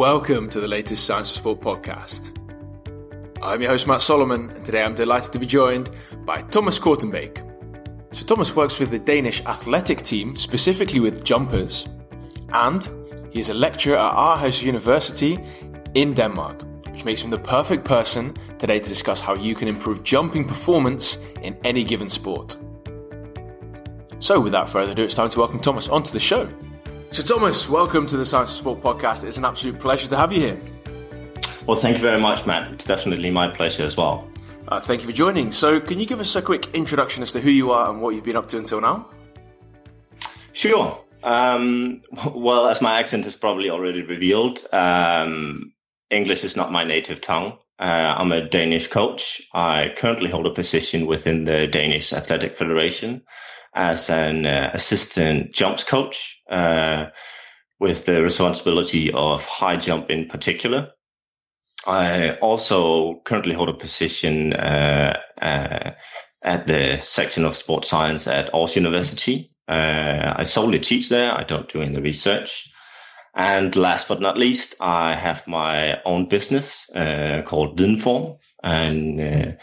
welcome 0.00 0.48
to 0.48 0.60
the 0.60 0.66
latest 0.66 1.04
Science 1.04 1.30
of 1.30 1.36
Sport 1.36 1.60
podcast. 1.60 2.34
I'm 3.42 3.60
your 3.60 3.70
host, 3.70 3.86
Matt 3.86 4.00
Solomon, 4.00 4.50
and 4.50 4.64
today 4.64 4.82
I'm 4.82 4.94
delighted 4.94 5.30
to 5.34 5.38
be 5.38 5.44
joined 5.44 5.90
by 6.24 6.40
Thomas 6.40 6.78
Kortenbeek. 6.78 7.46
So, 8.10 8.24
Thomas 8.24 8.56
works 8.56 8.80
with 8.80 8.90
the 8.90 8.98
Danish 8.98 9.44
athletic 9.44 10.00
team, 10.00 10.36
specifically 10.36 11.00
with 11.00 11.22
jumpers, 11.22 11.86
and 12.54 12.88
he 13.30 13.40
is 13.40 13.50
a 13.50 13.54
lecturer 13.54 13.98
at 13.98 14.14
Aarhus 14.14 14.62
University 14.62 15.38
in 15.92 16.14
Denmark, 16.14 16.62
which 16.92 17.04
makes 17.04 17.20
him 17.20 17.28
the 17.28 17.38
perfect 17.38 17.84
person 17.84 18.34
today 18.58 18.80
to 18.80 18.88
discuss 18.88 19.20
how 19.20 19.34
you 19.34 19.54
can 19.54 19.68
improve 19.68 20.02
jumping 20.02 20.46
performance 20.46 21.18
in 21.42 21.58
any 21.62 21.84
given 21.84 22.08
sport. 22.08 22.56
So, 24.18 24.40
without 24.40 24.70
further 24.70 24.92
ado, 24.92 25.04
it's 25.04 25.14
time 25.14 25.28
to 25.28 25.38
welcome 25.38 25.60
Thomas 25.60 25.90
onto 25.90 26.10
the 26.10 26.20
show. 26.20 26.48
So, 27.12 27.24
Thomas, 27.24 27.68
welcome 27.68 28.06
to 28.06 28.16
the 28.16 28.24
Science 28.24 28.52
of 28.52 28.58
Sport 28.58 28.82
podcast. 28.82 29.24
It's 29.24 29.36
an 29.36 29.44
absolute 29.44 29.80
pleasure 29.80 30.06
to 30.10 30.16
have 30.16 30.32
you 30.32 30.42
here. 30.42 30.60
Well, 31.66 31.76
thank 31.76 31.96
you 31.96 32.02
very 32.02 32.20
much, 32.20 32.46
Matt. 32.46 32.70
It's 32.72 32.84
definitely 32.84 33.32
my 33.32 33.48
pleasure 33.48 33.82
as 33.82 33.96
well. 33.96 34.30
Uh, 34.68 34.78
thank 34.78 35.00
you 35.00 35.08
for 35.08 35.12
joining. 35.12 35.50
So, 35.50 35.80
can 35.80 35.98
you 35.98 36.06
give 36.06 36.20
us 36.20 36.36
a 36.36 36.40
quick 36.40 36.72
introduction 36.72 37.24
as 37.24 37.32
to 37.32 37.40
who 37.40 37.50
you 37.50 37.72
are 37.72 37.90
and 37.90 38.00
what 38.00 38.14
you've 38.14 38.22
been 38.22 38.36
up 38.36 38.46
to 38.48 38.58
until 38.58 38.80
now? 38.80 39.08
Sure. 40.52 41.02
Um, 41.24 42.02
well, 42.32 42.68
as 42.68 42.80
my 42.80 43.00
accent 43.00 43.24
has 43.24 43.34
probably 43.34 43.70
already 43.70 44.02
revealed, 44.02 44.64
um, 44.72 45.72
English 46.10 46.44
is 46.44 46.54
not 46.54 46.70
my 46.70 46.84
native 46.84 47.20
tongue. 47.20 47.58
Uh, 47.80 48.14
I'm 48.18 48.30
a 48.30 48.48
Danish 48.48 48.86
coach. 48.86 49.42
I 49.52 49.92
currently 49.96 50.30
hold 50.30 50.46
a 50.46 50.50
position 50.50 51.06
within 51.06 51.42
the 51.42 51.66
Danish 51.66 52.12
Athletic 52.12 52.56
Federation 52.56 53.22
as 53.74 54.10
an 54.10 54.46
uh, 54.46 54.70
assistant 54.74 55.52
jumps 55.52 55.84
coach 55.84 56.40
uh, 56.48 57.06
with 57.78 58.04
the 58.04 58.22
responsibility 58.22 59.12
of 59.12 59.44
high 59.44 59.76
jump 59.76 60.10
in 60.10 60.26
particular. 60.26 60.90
I 61.86 62.32
also 62.42 63.20
currently 63.24 63.54
hold 63.54 63.70
a 63.70 63.74
position 63.74 64.52
uh, 64.52 65.18
uh 65.40 65.92
at 66.42 66.66
the 66.66 66.98
section 67.02 67.44
of 67.44 67.56
sports 67.56 67.88
science 67.88 68.26
at 68.26 68.52
Aarhus 68.52 68.74
University. 68.74 69.52
Uh, 69.68 70.34
I 70.36 70.44
solely 70.44 70.78
teach 70.78 71.10
there. 71.10 71.34
I 71.34 71.44
don't 71.44 71.68
do 71.68 71.82
any 71.82 72.00
research. 72.00 72.66
And 73.34 73.76
last 73.76 74.08
but 74.08 74.22
not 74.22 74.38
least, 74.38 74.74
I 74.80 75.14
have 75.14 75.46
my 75.46 76.00
own 76.04 76.28
business 76.28 76.88
uh, 76.94 77.42
called 77.44 77.78
Videnform, 77.78 78.38
and 78.62 79.58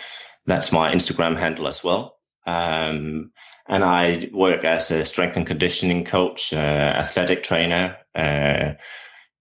that's 0.46 0.72
my 0.72 0.94
Instagram 0.94 1.36
handle 1.36 1.68
as 1.68 1.84
well. 1.84 2.18
Um, 2.46 3.32
and 3.68 3.84
I 3.84 4.30
work 4.34 4.64
as 4.64 4.92
a 4.92 5.06
strength 5.06 5.38
and 5.38 5.46
conditioning 5.46 6.06
coach, 6.06 6.54
uh, 6.54 6.58
athletic 6.58 7.44
trainer 7.44 7.98
uh, 8.16 8.74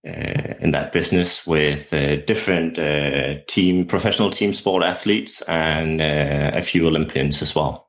uh, 0.07 0.55
in 0.61 0.71
that 0.73 0.93
business 0.93 1.47
with 1.47 1.93
uh, 1.93 2.17
different 2.17 2.79
uh, 2.79 3.35
team, 3.49 3.87
professional 3.87 4.31
team 4.31 4.53
sport 4.53 4.85
athletes, 4.85 5.43
and 5.43 6.01
uh, 6.01 6.51
a 6.55 6.63
few 6.63 6.87
Olympians 6.87 7.43
as 7.43 7.55
well. 7.55 7.89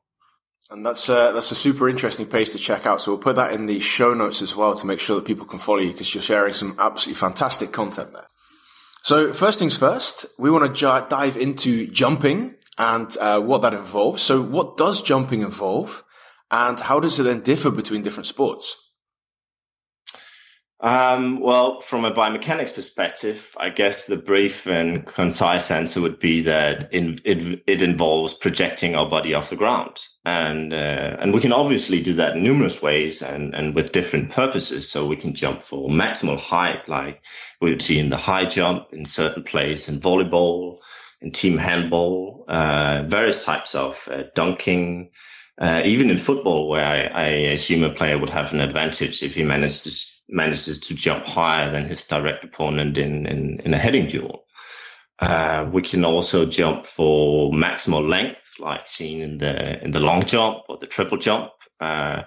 And 0.69 0.85
that's 0.85 1.09
a, 1.09 1.31
that's 1.33 1.51
a 1.51 1.55
super 1.55 1.87
interesting 1.87 2.25
page 2.25 2.51
to 2.51 2.57
check 2.57 2.85
out. 2.85 3.01
So 3.01 3.11
we'll 3.11 3.21
put 3.21 3.35
that 3.35 3.53
in 3.53 3.67
the 3.67 3.79
show 3.79 4.13
notes 4.13 4.41
as 4.41 4.55
well 4.55 4.75
to 4.75 4.85
make 4.85 4.99
sure 4.99 5.15
that 5.15 5.25
people 5.25 5.45
can 5.45 5.59
follow 5.59 5.79
you 5.79 5.91
because 5.91 6.13
you're 6.13 6.21
sharing 6.21 6.53
some 6.53 6.75
absolutely 6.79 7.19
fantastic 7.19 7.71
content 7.71 8.11
there. 8.13 8.27
So 9.03 9.31
first 9.31 9.59
things 9.59 9.77
first, 9.77 10.25
we 10.37 10.51
want 10.51 10.75
to 10.75 11.05
dive 11.09 11.37
into 11.37 11.87
jumping 11.87 12.55
and 12.77 13.15
what 13.45 13.61
that 13.61 13.73
involves. 13.73 14.23
So 14.23 14.41
what 14.41 14.75
does 14.75 15.01
jumping 15.01 15.41
involve? 15.41 16.03
And 16.49 16.79
how 16.79 16.99
does 16.99 17.19
it 17.19 17.23
then 17.23 17.41
differ 17.41 17.71
between 17.71 18.03
different 18.03 18.27
sports? 18.27 18.87
Um, 20.79 21.39
well, 21.39 21.81
from 21.81 22.05
a 22.05 22.11
biomechanics 22.11 22.75
perspective, 22.75 23.55
I 23.57 23.69
guess 23.69 24.05
the 24.05 24.15
brief 24.15 24.67
and 24.67 25.07
concise 25.07 25.71
answer 25.71 26.01
would 26.01 26.19
be 26.19 26.41
that 26.41 26.93
in, 26.93 27.17
it, 27.23 27.63
it 27.65 27.81
involves 27.81 28.35
projecting 28.35 28.95
our 28.95 29.09
body 29.09 29.33
off 29.33 29.49
the 29.49 29.55
ground, 29.55 30.05
and 30.23 30.71
uh, 30.73 31.17
and 31.19 31.33
we 31.33 31.41
can 31.41 31.51
obviously 31.51 32.03
do 32.03 32.13
that 32.13 32.37
in 32.37 32.43
numerous 32.43 32.79
ways 32.79 33.23
and 33.23 33.55
and 33.55 33.73
with 33.73 33.91
different 33.91 34.29
purposes. 34.29 34.87
So 34.87 35.07
we 35.07 35.15
can 35.15 35.33
jump 35.33 35.63
for 35.63 35.89
maximal 35.89 36.37
height, 36.37 36.87
like 36.87 37.23
we 37.59 37.71
would 37.71 37.81
see 37.81 37.97
in 37.97 38.09
the 38.09 38.17
high 38.17 38.45
jump 38.45 38.93
in 38.93 39.05
certain 39.05 39.41
plays 39.41 39.89
in 39.89 39.99
volleyball, 39.99 40.77
in 41.21 41.31
team 41.31 41.57
handball, 41.57 42.45
uh, 42.47 43.03
various 43.07 43.43
types 43.43 43.73
of 43.73 44.07
uh, 44.11 44.25
dunking. 44.35 45.09
Uh, 45.59 45.81
even 45.85 46.11
in 46.11 46.17
football, 46.17 46.69
where 46.69 46.85
I, 46.85 47.05
I, 47.05 47.27
assume 47.53 47.83
a 47.83 47.89
player 47.89 48.19
would 48.19 48.29
have 48.29 48.53
an 48.53 48.59
advantage 48.59 49.23
if 49.23 49.33
he 49.33 49.43
manages 49.43 50.21
manages 50.29 50.79
to 50.81 50.93
jump 50.93 51.25
higher 51.25 51.71
than 51.71 51.85
his 51.85 52.03
direct 52.05 52.43
opponent 52.43 52.97
in 52.97 53.25
in, 53.25 53.59
in 53.61 53.73
a 53.73 53.77
heading 53.77 54.07
duel. 54.07 54.43
Uh, 55.19 55.67
we 55.73 55.81
can 55.81 56.05
also 56.05 56.45
jump 56.45 56.85
for 56.85 57.51
maximal 57.51 58.07
length, 58.07 58.37
like 58.59 58.85
seen 58.85 59.21
in 59.21 59.39
the 59.39 59.83
in 59.83 59.89
the 59.89 59.99
long 59.99 60.23
jump 60.23 60.59
or 60.69 60.77
the 60.77 60.85
triple 60.85 61.17
jump. 61.17 61.51
Uh, 61.79 62.21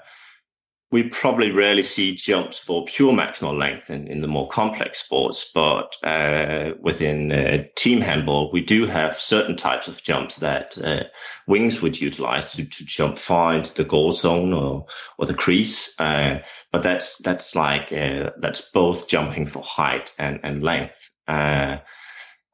we 0.92 1.04
probably 1.04 1.52
rarely 1.52 1.84
see 1.84 2.14
jumps 2.14 2.58
for 2.58 2.84
pure 2.84 3.12
maximal 3.12 3.56
length 3.56 3.90
in, 3.90 4.08
in 4.08 4.20
the 4.20 4.26
more 4.26 4.48
complex 4.48 5.00
sports, 5.00 5.48
but 5.54 5.94
uh, 6.02 6.72
within 6.80 7.30
uh, 7.30 7.64
team 7.76 8.00
handball, 8.00 8.50
we 8.50 8.60
do 8.60 8.86
have 8.86 9.14
certain 9.14 9.56
types 9.56 9.86
of 9.86 10.02
jumps 10.02 10.38
that 10.38 10.76
uh, 10.78 11.04
wings 11.46 11.80
would 11.80 12.00
utilize 12.00 12.52
to, 12.52 12.64
to 12.64 12.84
jump 12.84 13.20
far 13.20 13.54
into 13.54 13.72
the 13.74 13.84
goal 13.84 14.12
zone 14.12 14.52
or 14.52 14.86
or 15.16 15.26
the 15.26 15.34
crease. 15.34 15.98
Uh, 16.00 16.40
but 16.72 16.82
that's 16.82 17.18
that's 17.18 17.54
like 17.54 17.92
uh, 17.92 18.30
that's 18.38 18.70
both 18.72 19.06
jumping 19.06 19.46
for 19.46 19.62
height 19.62 20.12
and 20.18 20.40
and 20.42 20.64
length. 20.64 21.10
Uh, 21.28 21.76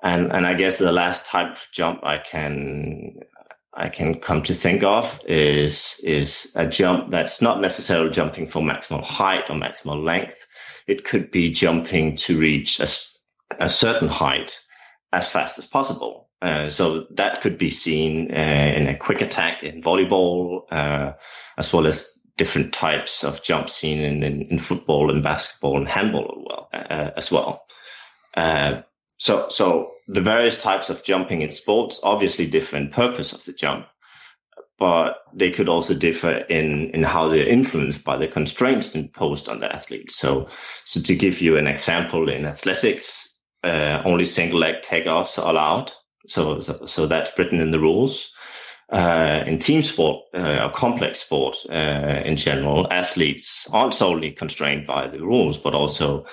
and 0.02 0.30
and 0.30 0.46
I 0.46 0.52
guess 0.52 0.76
the 0.76 0.92
last 0.92 1.24
type 1.24 1.52
of 1.52 1.66
jump 1.72 2.04
I 2.04 2.18
can 2.18 3.20
I 3.76 3.90
can 3.90 4.20
come 4.20 4.42
to 4.44 4.54
think 4.54 4.82
of 4.82 5.20
is 5.26 6.00
is 6.02 6.52
a 6.54 6.66
jump 6.66 7.10
that's 7.10 7.42
not 7.42 7.60
necessarily 7.60 8.10
jumping 8.10 8.46
for 8.46 8.62
maximal 8.62 9.02
height 9.02 9.50
or 9.50 9.56
maximal 9.56 10.02
length. 10.02 10.46
It 10.86 11.04
could 11.04 11.30
be 11.30 11.50
jumping 11.50 12.16
to 12.16 12.38
reach 12.38 12.80
a, 12.80 12.88
a 13.60 13.68
certain 13.68 14.08
height 14.08 14.60
as 15.12 15.28
fast 15.28 15.58
as 15.58 15.66
possible. 15.66 16.28
Uh, 16.40 16.70
so 16.70 17.06
that 17.10 17.42
could 17.42 17.58
be 17.58 17.70
seen 17.70 18.30
uh, 18.30 18.72
in 18.76 18.86
a 18.88 18.96
quick 18.96 19.20
attack 19.20 19.62
in 19.62 19.82
volleyball, 19.82 20.62
uh, 20.70 21.12
as 21.58 21.72
well 21.72 21.86
as 21.86 22.10
different 22.36 22.72
types 22.72 23.24
of 23.24 23.42
jump 23.42 23.68
seen 23.70 24.00
in, 24.00 24.22
in, 24.22 24.42
in 24.42 24.58
football 24.58 25.10
and 25.10 25.22
basketball 25.22 25.76
and 25.78 25.88
handball 25.88 26.28
as 26.32 26.44
well. 26.44 26.68
Uh, 26.72 27.10
as 27.16 27.30
well. 27.30 27.66
So, 29.18 29.48
so 29.48 29.92
the 30.06 30.20
various 30.20 30.62
types 30.62 30.90
of 30.90 31.02
jumping 31.02 31.42
in 31.42 31.50
sports 31.50 32.00
obviously 32.02 32.46
differ 32.46 32.76
in 32.76 32.90
purpose 32.90 33.32
of 33.32 33.44
the 33.44 33.52
jump, 33.52 33.86
but 34.78 35.22
they 35.32 35.50
could 35.50 35.68
also 35.68 35.94
differ 35.94 36.30
in, 36.30 36.90
in 36.90 37.02
how 37.02 37.28
they're 37.28 37.48
influenced 37.48 38.04
by 38.04 38.18
the 38.18 38.28
constraints 38.28 38.94
imposed 38.94 39.48
on 39.48 39.58
the 39.58 39.74
athlete. 39.74 40.10
So, 40.10 40.48
so 40.84 41.00
to 41.00 41.14
give 41.14 41.40
you 41.40 41.56
an 41.56 41.66
example 41.66 42.28
in 42.28 42.44
athletics, 42.44 43.34
uh, 43.64 44.02
only 44.04 44.26
single 44.26 44.58
leg 44.58 44.82
takeoffs 44.82 45.42
are 45.42 45.50
allowed. 45.50 45.92
So, 46.26 46.60
so, 46.60 46.84
so, 46.86 47.06
that's 47.06 47.38
written 47.38 47.60
in 47.60 47.70
the 47.70 47.80
rules. 47.80 48.32
Uh, 48.90 49.42
in 49.46 49.58
team 49.58 49.82
sport, 49.82 50.24
uh, 50.34 50.64
or 50.64 50.70
complex 50.70 51.20
sport 51.20 51.56
uh, 51.70 52.22
in 52.24 52.36
general, 52.36 52.86
athletes 52.92 53.66
aren't 53.72 53.94
solely 53.94 54.30
constrained 54.30 54.86
by 54.86 55.08
the 55.08 55.20
rules, 55.20 55.58
but 55.58 55.74
also 55.74 56.26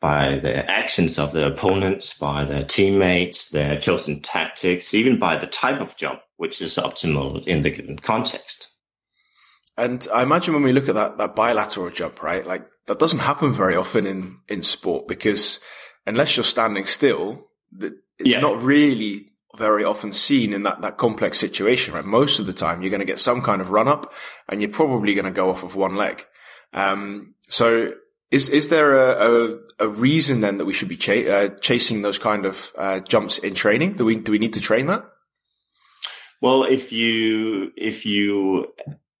by 0.00 0.38
the 0.38 0.68
actions 0.70 1.18
of 1.18 1.32
their 1.32 1.52
opponents, 1.52 2.18
by 2.18 2.44
their 2.44 2.64
teammates, 2.64 3.48
their 3.50 3.76
chosen 3.76 4.22
tactics, 4.22 4.94
even 4.94 5.18
by 5.18 5.36
the 5.36 5.46
type 5.46 5.80
of 5.80 5.96
jump, 5.96 6.20
which 6.36 6.62
is 6.62 6.76
optimal 6.76 7.46
in 7.46 7.62
the 7.62 7.70
given 7.70 7.98
context. 7.98 8.68
And 9.76 10.06
I 10.12 10.22
imagine 10.22 10.54
when 10.54 10.62
we 10.62 10.72
look 10.72 10.88
at 10.88 10.94
that, 10.94 11.18
that 11.18 11.36
bilateral 11.36 11.90
jump, 11.90 12.22
right? 12.22 12.46
Like 12.46 12.66
that 12.86 12.98
doesn't 12.98 13.20
happen 13.20 13.52
very 13.52 13.76
often 13.76 14.06
in, 14.06 14.38
in 14.48 14.62
sport 14.62 15.06
because 15.06 15.60
unless 16.06 16.36
you're 16.36 16.44
standing 16.44 16.86
still, 16.86 17.48
it's 17.78 17.94
yeah. 18.18 18.40
not 18.40 18.62
really 18.62 19.26
very 19.56 19.84
often 19.84 20.12
seen 20.12 20.52
in 20.52 20.62
that, 20.62 20.80
that 20.80 20.96
complex 20.96 21.38
situation, 21.38 21.94
right? 21.94 22.04
Most 22.04 22.40
of 22.40 22.46
the 22.46 22.52
time 22.52 22.82
you're 22.82 22.90
going 22.90 23.00
to 23.00 23.06
get 23.06 23.20
some 23.20 23.42
kind 23.42 23.60
of 23.60 23.70
run 23.70 23.88
up 23.88 24.12
and 24.48 24.60
you're 24.60 24.70
probably 24.70 25.14
going 25.14 25.24
to 25.24 25.30
go 25.30 25.50
off 25.50 25.62
of 25.62 25.74
one 25.74 25.94
leg. 25.94 26.24
Um, 26.72 27.34
so 27.48 27.92
is 28.30 28.48
is 28.48 28.68
there 28.68 28.96
a, 28.96 29.30
a, 29.30 29.58
a, 29.80 29.88
reason 29.88 30.40
then 30.40 30.58
that 30.58 30.64
we 30.64 30.72
should 30.72 30.88
be 30.88 30.96
ch- 30.96 31.26
uh, 31.26 31.48
chasing 31.60 32.02
those 32.02 32.18
kind 32.18 32.46
of 32.46 32.72
uh, 32.78 33.00
jumps 33.00 33.38
in 33.38 33.54
training? 33.54 33.94
Do 33.94 34.04
we 34.04 34.16
do 34.16 34.32
we 34.32 34.38
need 34.38 34.54
to 34.54 34.60
train 34.60 34.86
that? 34.86 35.04
Well, 36.40 36.64
if 36.64 36.92
you 36.92 37.72
if 37.76 38.06
you 38.06 38.72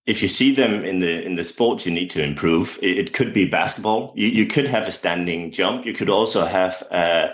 if 0.06 0.22
you 0.22 0.28
see 0.28 0.54
them 0.54 0.84
in 0.84 1.00
the 1.00 1.24
in 1.24 1.34
the 1.34 1.44
sport, 1.44 1.84
you 1.86 1.92
need 1.92 2.10
to 2.10 2.22
improve. 2.22 2.78
It, 2.82 2.98
it 2.98 3.12
could 3.12 3.32
be 3.32 3.46
basketball. 3.46 4.12
You 4.16 4.28
you 4.28 4.46
could 4.46 4.66
have 4.66 4.86
a 4.86 4.92
standing 4.92 5.50
jump. 5.50 5.86
You 5.86 5.92
could 5.92 6.10
also 6.10 6.46
have 6.46 6.82
a, 6.90 7.32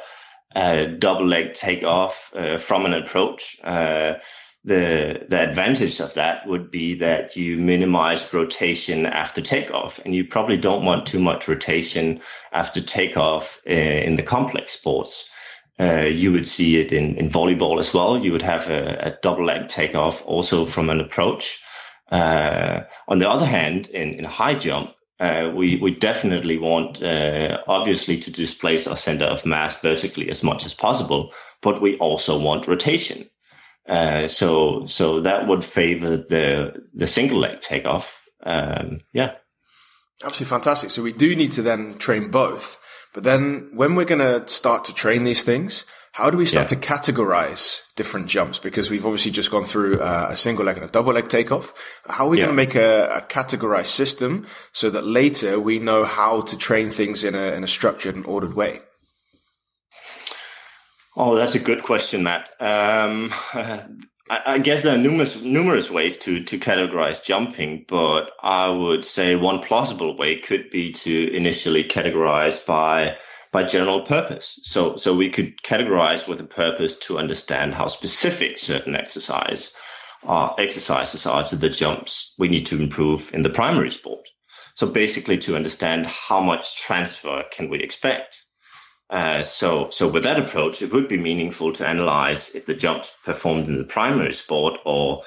a 0.54 0.86
double 0.86 1.26
leg 1.26 1.52
takeoff 1.52 2.32
uh, 2.34 2.56
from 2.56 2.86
an 2.86 2.94
approach. 2.94 3.58
Uh, 3.62 4.14
the 4.66 5.24
the 5.28 5.48
advantage 5.48 6.00
of 6.00 6.14
that 6.14 6.46
would 6.46 6.70
be 6.72 6.96
that 6.96 7.36
you 7.36 7.56
minimize 7.56 8.34
rotation 8.34 9.06
after 9.06 9.40
takeoff, 9.40 10.00
and 10.04 10.14
you 10.14 10.24
probably 10.24 10.56
don't 10.56 10.84
want 10.84 11.06
too 11.06 11.20
much 11.20 11.46
rotation 11.46 12.20
after 12.52 12.80
takeoff 12.80 13.60
uh, 13.66 13.72
in 13.72 14.16
the 14.16 14.24
complex 14.24 14.72
sports. 14.72 15.30
Uh, 15.78 16.06
you 16.10 16.32
would 16.32 16.46
see 16.46 16.80
it 16.80 16.90
in, 16.90 17.16
in 17.16 17.28
volleyball 17.28 17.78
as 17.78 17.94
well. 17.94 18.18
You 18.18 18.32
would 18.32 18.42
have 18.42 18.68
a, 18.68 19.08
a 19.08 19.18
double 19.22 19.44
leg 19.44 19.68
takeoff 19.68 20.24
also 20.26 20.64
from 20.64 20.90
an 20.90 21.00
approach. 21.00 21.62
Uh, 22.10 22.80
on 23.06 23.18
the 23.18 23.28
other 23.28 23.46
hand, 23.46 23.88
in, 23.88 24.14
in 24.14 24.24
high 24.24 24.54
jump, 24.54 24.94
uh, 25.20 25.52
we 25.54 25.76
we 25.76 25.92
definitely 25.92 26.58
want 26.58 27.00
uh, 27.02 27.62
obviously 27.68 28.18
to 28.18 28.32
displace 28.32 28.88
our 28.88 28.96
center 28.96 29.26
of 29.26 29.46
mass 29.46 29.80
vertically 29.80 30.28
as 30.28 30.42
much 30.42 30.66
as 30.66 30.74
possible, 30.74 31.32
but 31.62 31.80
we 31.80 31.96
also 31.98 32.36
want 32.36 32.66
rotation. 32.66 33.30
Uh, 33.88 34.28
so 34.28 34.86
so 34.86 35.20
that 35.20 35.46
would 35.46 35.64
favor 35.64 36.16
the 36.16 36.82
the 36.94 37.06
single 37.06 37.38
leg 37.38 37.60
takeoff. 37.60 38.24
Um, 38.42 39.00
yeah, 39.12 39.34
absolutely 40.24 40.50
fantastic. 40.50 40.90
So 40.90 41.02
we 41.02 41.12
do 41.12 41.36
need 41.36 41.52
to 41.52 41.62
then 41.62 41.98
train 41.98 42.30
both. 42.30 42.78
But 43.14 43.24
then 43.24 43.70
when 43.72 43.94
we're 43.94 44.04
going 44.04 44.18
to 44.18 44.46
start 44.46 44.84
to 44.84 44.94
train 44.94 45.24
these 45.24 45.42
things, 45.42 45.86
how 46.12 46.30
do 46.30 46.36
we 46.36 46.46
start 46.46 46.70
yeah. 46.70 46.78
to 46.78 46.86
categorize 46.86 47.82
different 47.94 48.26
jumps? 48.26 48.58
Because 48.58 48.90
we've 48.90 49.06
obviously 49.06 49.30
just 49.30 49.50
gone 49.50 49.64
through 49.64 50.00
uh, 50.00 50.28
a 50.30 50.36
single 50.36 50.64
leg 50.64 50.76
and 50.76 50.84
a 50.84 50.88
double 50.88 51.12
leg 51.12 51.28
takeoff. 51.28 51.74
How 52.08 52.26
are 52.26 52.30
we 52.30 52.38
yeah. 52.38 52.46
going 52.46 52.56
to 52.56 52.62
make 52.62 52.74
a, 52.74 53.16
a, 53.16 53.20
categorized 53.22 53.88
system 53.88 54.46
so 54.72 54.90
that 54.90 55.06
later 55.06 55.60
we 55.60 55.78
know 55.78 56.04
how 56.04 56.42
to 56.42 56.56
train 56.58 56.90
things 56.90 57.22
in 57.22 57.34
a, 57.34 57.52
in 57.52 57.64
a 57.64 57.68
structured 57.68 58.16
and 58.16 58.24
ordered 58.26 58.54
way? 58.54 58.80
Oh, 61.18 61.34
that's 61.34 61.54
a 61.54 61.58
good 61.58 61.82
question, 61.82 62.24
Matt. 62.24 62.50
Um, 62.60 63.32
I, 64.28 64.58
guess 64.58 64.82
there 64.82 64.94
are 64.94 64.98
numerous 64.98 65.40
numerous 65.40 65.90
ways 65.90 66.18
to 66.18 66.44
to 66.44 66.58
categorize 66.58 67.24
jumping, 67.24 67.86
but 67.88 68.32
I 68.42 68.68
would 68.68 69.04
say 69.04 69.34
one 69.34 69.60
plausible 69.60 70.16
way 70.16 70.40
could 70.40 70.68
be 70.68 70.92
to 70.92 71.34
initially 71.34 71.84
categorize 71.84 72.64
by 72.66 73.16
by 73.50 73.62
general 73.62 74.02
purpose. 74.02 74.60
So 74.64 74.96
so 74.96 75.14
we 75.14 75.30
could 75.30 75.62
categorize 75.62 76.28
with 76.28 76.40
a 76.40 76.44
purpose 76.44 76.96
to 77.06 77.18
understand 77.18 77.72
how 77.72 77.86
specific 77.86 78.58
certain 78.58 78.94
exercise 78.94 79.72
uh, 80.26 80.52
exercises 80.58 81.24
are 81.24 81.44
to 81.44 81.56
the 81.56 81.70
jumps 81.70 82.34
we 82.36 82.48
need 82.48 82.66
to 82.66 82.80
improve 82.80 83.30
in 83.32 83.42
the 83.42 83.50
primary 83.50 83.90
sport. 83.90 84.28
So 84.74 84.86
basically, 84.86 85.38
to 85.38 85.56
understand 85.56 86.06
how 86.06 86.40
much 86.40 86.76
transfer 86.76 87.44
can 87.50 87.70
we 87.70 87.82
expect 87.82 88.44
uh, 89.08 89.44
so, 89.44 89.90
so 89.90 90.08
with 90.08 90.24
that 90.24 90.38
approach, 90.38 90.82
it 90.82 90.92
would 90.92 91.08
be 91.08 91.18
meaningful 91.18 91.72
to 91.74 91.88
analyze 91.88 92.54
if 92.54 92.66
the 92.66 92.74
jumps 92.74 93.12
performed 93.24 93.68
in 93.68 93.78
the 93.78 93.84
primary 93.84 94.34
sport 94.34 94.80
or 94.84 95.22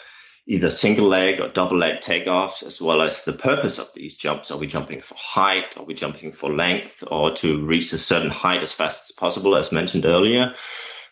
either 0.46 0.70
single 0.70 1.08
leg 1.08 1.40
or 1.40 1.48
double 1.48 1.78
leg 1.78 2.02
takeoffs, 2.02 2.64
as 2.64 2.82
well 2.82 3.02
as 3.02 3.24
the 3.24 3.32
purpose 3.32 3.78
of 3.78 3.90
these 3.94 4.16
jumps. 4.16 4.52
Are 4.52 4.58
we 4.58 4.68
jumping 4.68 5.00
for 5.00 5.16
height? 5.16 5.78
Are 5.78 5.86
we 5.86 5.94
jumping 5.94 6.34
for 6.34 6.54
length 6.54 7.04
or 7.10 7.32
to 7.36 7.64
reach 7.64 7.94
a 7.94 7.98
certain 7.98 8.32
height 8.32 8.64
as 8.64 8.74
fast 8.74 9.10
as 9.10 9.16
possible, 9.16 9.56
as 9.56 9.72
mentioned 9.72 10.06
earlier? 10.06 10.56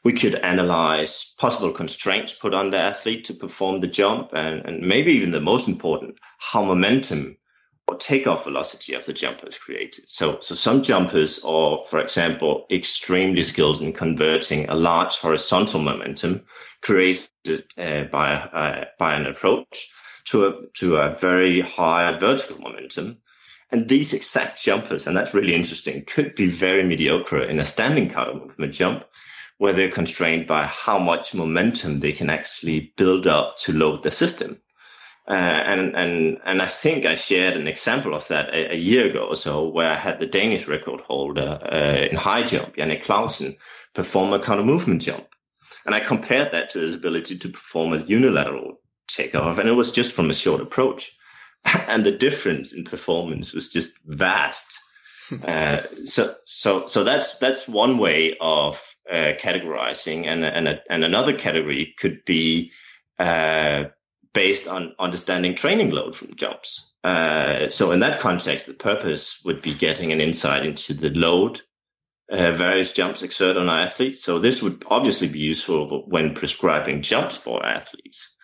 We 0.04 0.14
could 0.14 0.36
analyze 0.36 1.34
possible 1.38 1.72
constraints 1.72 2.34
put 2.34 2.54
on 2.54 2.72
the 2.72 2.80
athlete 2.80 3.26
to 3.26 3.34
perform 3.34 3.80
the 3.80 3.88
jump 3.88 4.32
and, 4.34 4.66
and 4.66 4.82
maybe 4.82 5.14
even 5.14 5.32
the 5.32 5.40
most 5.40 5.68
important, 5.68 6.18
how 6.38 6.64
momentum 6.64 7.38
or 7.88 7.98
takeoff 7.98 8.44
velocity 8.44 8.94
of 8.94 9.06
the 9.06 9.14
jumper 9.14 9.48
is 9.48 9.58
created. 9.58 10.06
So, 10.10 10.40
so 10.42 10.56
some 10.56 10.84
jumpers 10.84 11.40
are, 11.44 11.86
for 11.86 12.00
example, 12.00 12.66
extremely 12.70 13.44
skilled 13.44 13.82
in 13.82 13.94
converting 13.94 14.70
a 14.70 14.76
large 14.76 15.18
horizontal 15.20 15.82
momentum 15.82 16.46
created 16.82 17.30
uh, 17.78 18.04
by 18.04 18.34
uh, 18.34 18.86
by 19.00 19.16
an 19.16 19.26
approach 19.26 19.90
to 20.26 20.48
a 20.48 20.68
to 20.76 20.98
a 20.98 21.16
very 21.16 21.62
high 21.62 22.18
vertical 22.18 22.60
momentum. 22.60 23.18
And 23.72 23.90
these 23.90 24.14
exact 24.14 24.64
jumpers, 24.64 25.08
and 25.08 25.16
that's 25.16 25.34
really 25.34 25.54
interesting, 25.54 26.06
could 26.06 26.36
be 26.36 26.48
very 26.48 26.84
mediocre 26.84 27.42
in 27.42 27.60
a 27.60 27.66
standing 27.66 28.10
counter 28.10 28.34
movement 28.34 28.74
jump, 28.74 29.04
where 29.58 29.74
they're 29.74 29.92
constrained 29.92 30.48
by 30.48 30.66
how 30.66 31.00
much 31.00 31.34
momentum 31.34 32.00
they 32.00 32.14
can 32.14 32.30
actually 32.30 32.94
build 32.96 33.28
up 33.28 33.58
to 33.60 33.74
load 33.74 34.04
the 34.04 34.12
system. 34.12 34.62
Uh, 35.28 35.34
and 35.34 35.96
and 35.96 36.40
and 36.46 36.62
I 36.62 36.68
think 36.68 37.06
I 37.06 37.16
shared 37.16 37.58
an 37.58 37.68
example 37.68 38.16
of 38.16 38.26
that 38.30 38.48
a, 38.54 38.74
a, 38.74 38.78
year 38.78 39.10
ago 39.10 39.28
or 39.28 39.36
so, 39.36 39.68
where 39.68 39.90
I 39.90 39.96
had 39.96 40.22
the 40.22 40.26
Danish 40.26 40.70
record 40.70 41.02
holder 41.02 41.60
uh, 41.62 42.08
in 42.10 42.16
high 42.16 42.44
jump, 42.44 42.78
Jannik 42.78 43.04
Clausen, 43.04 43.58
perform 43.94 44.32
a 44.32 44.40
counter 44.40 44.64
movement 44.64 45.02
jump, 45.02 45.28
and 45.86 45.94
I 45.94 46.00
compared 46.00 46.54
that 46.54 46.70
to 46.72 46.80
his 46.80 46.94
ability 46.94 47.40
to 47.40 47.50
perform 47.50 47.92
a 47.92 48.06
unilateral 48.06 48.80
takeoff, 49.10 49.58
and 49.58 49.68
it 49.68 49.74
was 49.74 49.92
just 49.92 50.14
from 50.14 50.30
a 50.30 50.34
short 50.34 50.62
approach, 50.62 51.12
and 51.66 52.06
the 52.06 52.14
difference 52.14 52.72
in 52.72 52.86
performance 52.86 53.52
was 53.52 53.68
just 53.68 53.98
vast. 54.06 54.80
uh, 55.44 55.82
so 56.06 56.36
so 56.46 56.88
so 56.88 57.04
that's 57.04 57.38
that's 57.40 57.68
one 57.68 57.98
way 57.98 58.38
of 58.40 58.82
uh, 59.12 59.34
categorizing, 59.42 60.26
and 60.26 60.46
and 60.46 60.80
and 60.90 61.04
another 61.04 61.38
category 61.38 61.94
could 62.00 62.24
be 62.24 62.72
uh, 63.20 63.86
based 64.38 64.68
on 64.68 64.94
understanding 65.00 65.56
training 65.56 65.90
load 65.90 66.16
from 66.16 66.32
jumps. 66.36 66.94
Uh, 67.04 67.72
so 67.72 67.90
in 67.90 68.02
that 68.02 68.20
context, 68.20 68.68
the 68.68 68.74
purpose 68.74 69.42
would 69.44 69.64
be 69.64 69.74
getting 69.74 70.12
an 70.12 70.22
insight 70.22 70.64
into 70.64 70.94
the 70.94 71.10
load 71.10 71.60
uh, 72.30 72.52
various 72.52 72.92
jumps 72.92 73.24
exert 73.24 73.58
on 73.58 73.68
athletes. 73.68 74.24
So 74.24 74.38
this 74.38 74.62
would 74.62 74.84
obviously 74.86 75.28
be 75.28 75.40
useful 75.40 76.04
when 76.08 76.36
prescribing 76.36 77.02
jumps 77.02 77.36
for 77.36 77.66
athletes. 77.66 78.36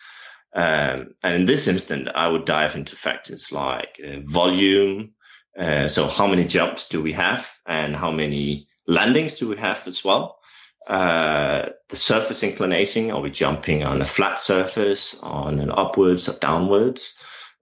Um, 0.52 1.14
and 1.22 1.34
in 1.36 1.44
this 1.46 1.68
instance, 1.68 2.08
I 2.12 2.26
would 2.26 2.44
dive 2.44 2.74
into 2.74 2.96
factors 2.96 3.52
like 3.52 4.00
uh, 4.04 4.18
volume. 4.24 5.12
Uh, 5.56 5.86
so 5.86 6.08
how 6.08 6.26
many 6.26 6.44
jumps 6.44 6.88
do 6.88 7.02
we 7.02 7.12
have 7.12 7.48
and 7.66 7.94
how 7.94 8.10
many 8.10 8.66
landings 8.88 9.36
do 9.36 9.48
we 9.48 9.58
have 9.58 9.86
as 9.86 10.04
well? 10.04 10.40
Uh, 10.86 11.70
the 11.88 11.96
surface 11.96 12.42
inclination. 12.42 13.10
Are 13.10 13.20
we 13.20 13.30
jumping 13.30 13.84
on 13.84 14.02
a 14.02 14.06
flat 14.06 14.38
surface, 14.38 15.18
on 15.22 15.58
an 15.58 15.70
upwards 15.70 16.28
or 16.28 16.34
downwards? 16.34 17.14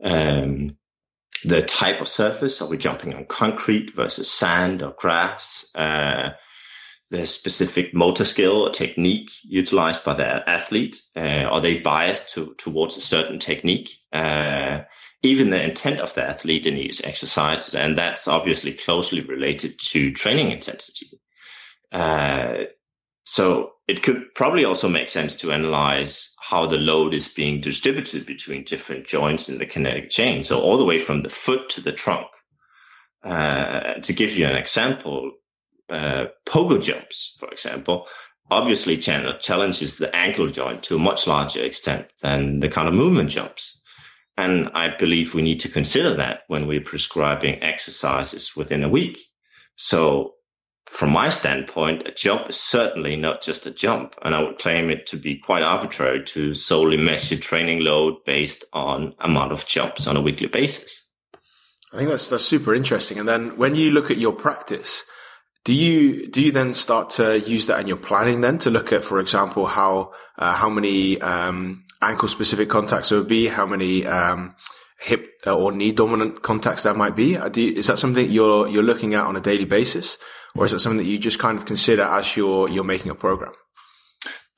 Um, 0.03 0.77
the 1.45 1.63
type 1.63 2.01
of 2.01 2.09
surface. 2.09 2.61
Are 2.61 2.69
we 2.69 2.77
jumping 2.77 3.15
on 3.15 3.27
concrete 3.27 3.95
versus 3.95 4.31
sand 4.31 4.83
or 4.83 4.95
grass? 4.99 5.71
Uh, 5.75 6.31
the 7.11 7.27
specific 7.27 7.93
motor 7.95 8.25
skill 8.25 8.63
or 8.63 8.71
technique 8.71 9.31
utilized 9.45 10.03
by 10.03 10.15
the 10.15 10.49
athlete. 10.49 11.01
Uh, 11.15 11.45
are 11.45 11.61
they 11.61 11.79
biased 11.79 12.31
to, 12.35 12.55
towards 12.57 12.97
a 12.97 13.03
certain 13.03 13.39
technique? 13.39 13.91
Uh, 14.13 14.81
even 15.23 15.51
the 15.51 15.63
intent 15.63 16.01
of 16.01 16.15
the 16.15 16.25
athlete 16.25 16.67
in 16.67 16.75
these 16.75 17.03
exercises. 17.05 17.75
And 17.75 17.97
that's 17.99 18.27
obviously 18.27 18.73
closely 18.73 19.21
related 19.21 19.79
to 19.91 20.13
training 20.13 20.51
intensity. 20.51 21.21
Uh, 21.93 22.65
so 23.25 23.73
it 23.89 24.03
could 24.03 24.35
probably 24.35 24.65
also 24.65 24.89
make 24.89 25.09
sense 25.09 25.37
to 25.37 25.53
analyze 25.53 26.35
how 26.41 26.67
the 26.67 26.79
load 26.79 27.15
is 27.15 27.29
being 27.29 27.61
distributed 27.61 28.27
between 28.27 28.65
different 28.65 29.07
joints 29.07 29.49
in 29.49 29.59
the 29.59 29.67
kinetic 29.67 30.11
chain. 30.11 30.43
So 30.43 30.61
all 30.61 30.79
the 30.79 30.85
way 30.85 30.99
from 30.99 31.23
the 31.23 31.31
foot 31.31 31.69
to 31.71 31.81
the 31.81 31.93
trunk. 31.93 32.27
Uh, 33.23 33.95
to 33.95 34.13
give 34.13 34.37
you 34.37 34.47
an 34.47 34.57
example, 34.57 35.33
uh, 35.89 36.27
pogo 36.47 36.83
jumps, 36.83 37.37
for 37.39 37.49
example, 37.51 38.07
obviously 38.51 38.99
challenges 38.99 39.99
the 39.99 40.15
ankle 40.15 40.49
joint 40.49 40.83
to 40.85 40.97
a 40.97 40.99
much 40.99 41.27
larger 41.27 41.63
extent 41.63 42.09
than 42.21 42.61
the 42.61 42.69
counter 42.69 42.93
movement 42.93 43.31
jumps. 43.31 43.81
And 44.37 44.71
I 44.75 44.89
believe 44.97 45.35
we 45.35 45.43
need 45.43 45.61
to 45.61 45.69
consider 45.69 46.15
that 46.17 46.41
when 46.49 46.67
we're 46.67 46.81
prescribing 46.81 47.63
exercises 47.63 48.57
within 48.57 48.83
a 48.83 48.89
week. 48.89 49.21
So 49.77 50.35
from 50.87 51.11
my 51.11 51.31
standpoint, 51.31 52.07
a 52.07 52.13
jump 52.13 52.51
is 52.51 52.57
certainly 52.57 53.17
not 53.17 53.43
just 53.43 53.67
a 53.67 53.71
jump, 53.71 54.15
and 54.23 54.35
I 54.35 54.43
would 54.43 54.59
claim 54.59 54.91
it 54.91 55.07
to 55.09 55.17
be 55.17 55.37
quite 55.39 55.63
arbitrary 55.63 56.25
to 56.25 56.55
solely 56.55 56.97
measure 56.97 57.37
training 57.37 57.81
load 57.81 58.25
based 58.25 58.65
on 58.73 59.15
amount 59.21 59.53
of 59.53 59.67
jumps 59.67 60.07
on 60.07 60.17
a 60.17 60.21
weekly 60.21 60.49
basis. 60.49 61.07
I 61.93 61.99
think 61.99 62.09
that's 62.09 62.29
that's 62.31 62.45
super 62.45 62.75
interesting. 62.75 63.19
And 63.19 63.29
then 63.29 63.57
when 63.57 63.75
you 63.75 63.91
look 63.91 64.11
at 64.11 64.19
your 64.19 64.33
practice, 64.33 65.03
do 65.65 65.73
you 65.73 66.27
do 66.29 66.41
you 66.41 66.53
then 66.53 66.75
start 66.75 67.11
to 67.11 67.39
use 67.41 67.67
that 67.69 67.81
in 67.81 67.87
your 67.87 67.97
planning 67.97 68.41
then 68.41 68.59
to 68.59 68.71
look 68.71 68.93
at, 68.93 69.05
for 69.05 69.19
example, 69.19 69.67
how 69.67 70.13
uh, 70.39 70.53
how 70.53 70.69
many 70.69 71.21
um, 71.21 71.85
ankle 72.01 72.29
specific 72.29 72.69
contacts 72.69 73.11
there 73.11 73.19
would 73.19 73.29
be, 73.29 73.49
how 73.49 73.67
many 73.67 74.07
um, 74.07 74.57
hip 74.99 75.29
or 75.47 75.71
knee 75.71 75.93
dominant 75.93 76.43
contacts 76.43 76.83
there 76.83 76.95
might 76.95 77.15
be? 77.15 77.39
You, 77.55 77.73
is 77.73 77.87
that 77.87 77.99
something 77.99 78.31
you're 78.31 78.69
you're 78.69 78.83
looking 78.83 79.15
at 79.15 79.27
on 79.27 79.37
a 79.37 79.41
daily 79.41 79.67
basis? 79.67 80.19
Or 80.57 80.65
is 80.65 80.73
it 80.73 80.81
something 80.81 80.99
that 80.99 81.11
you 81.11 81.19
just 81.19 81.39
kind 81.39 81.59
of 81.59 81.65
consider 81.65 82.03
as 82.03 82.37
you're 82.37 82.69
you're 82.69 82.85
making 82.85 83.11
a 83.11 83.15
program? 83.15 83.53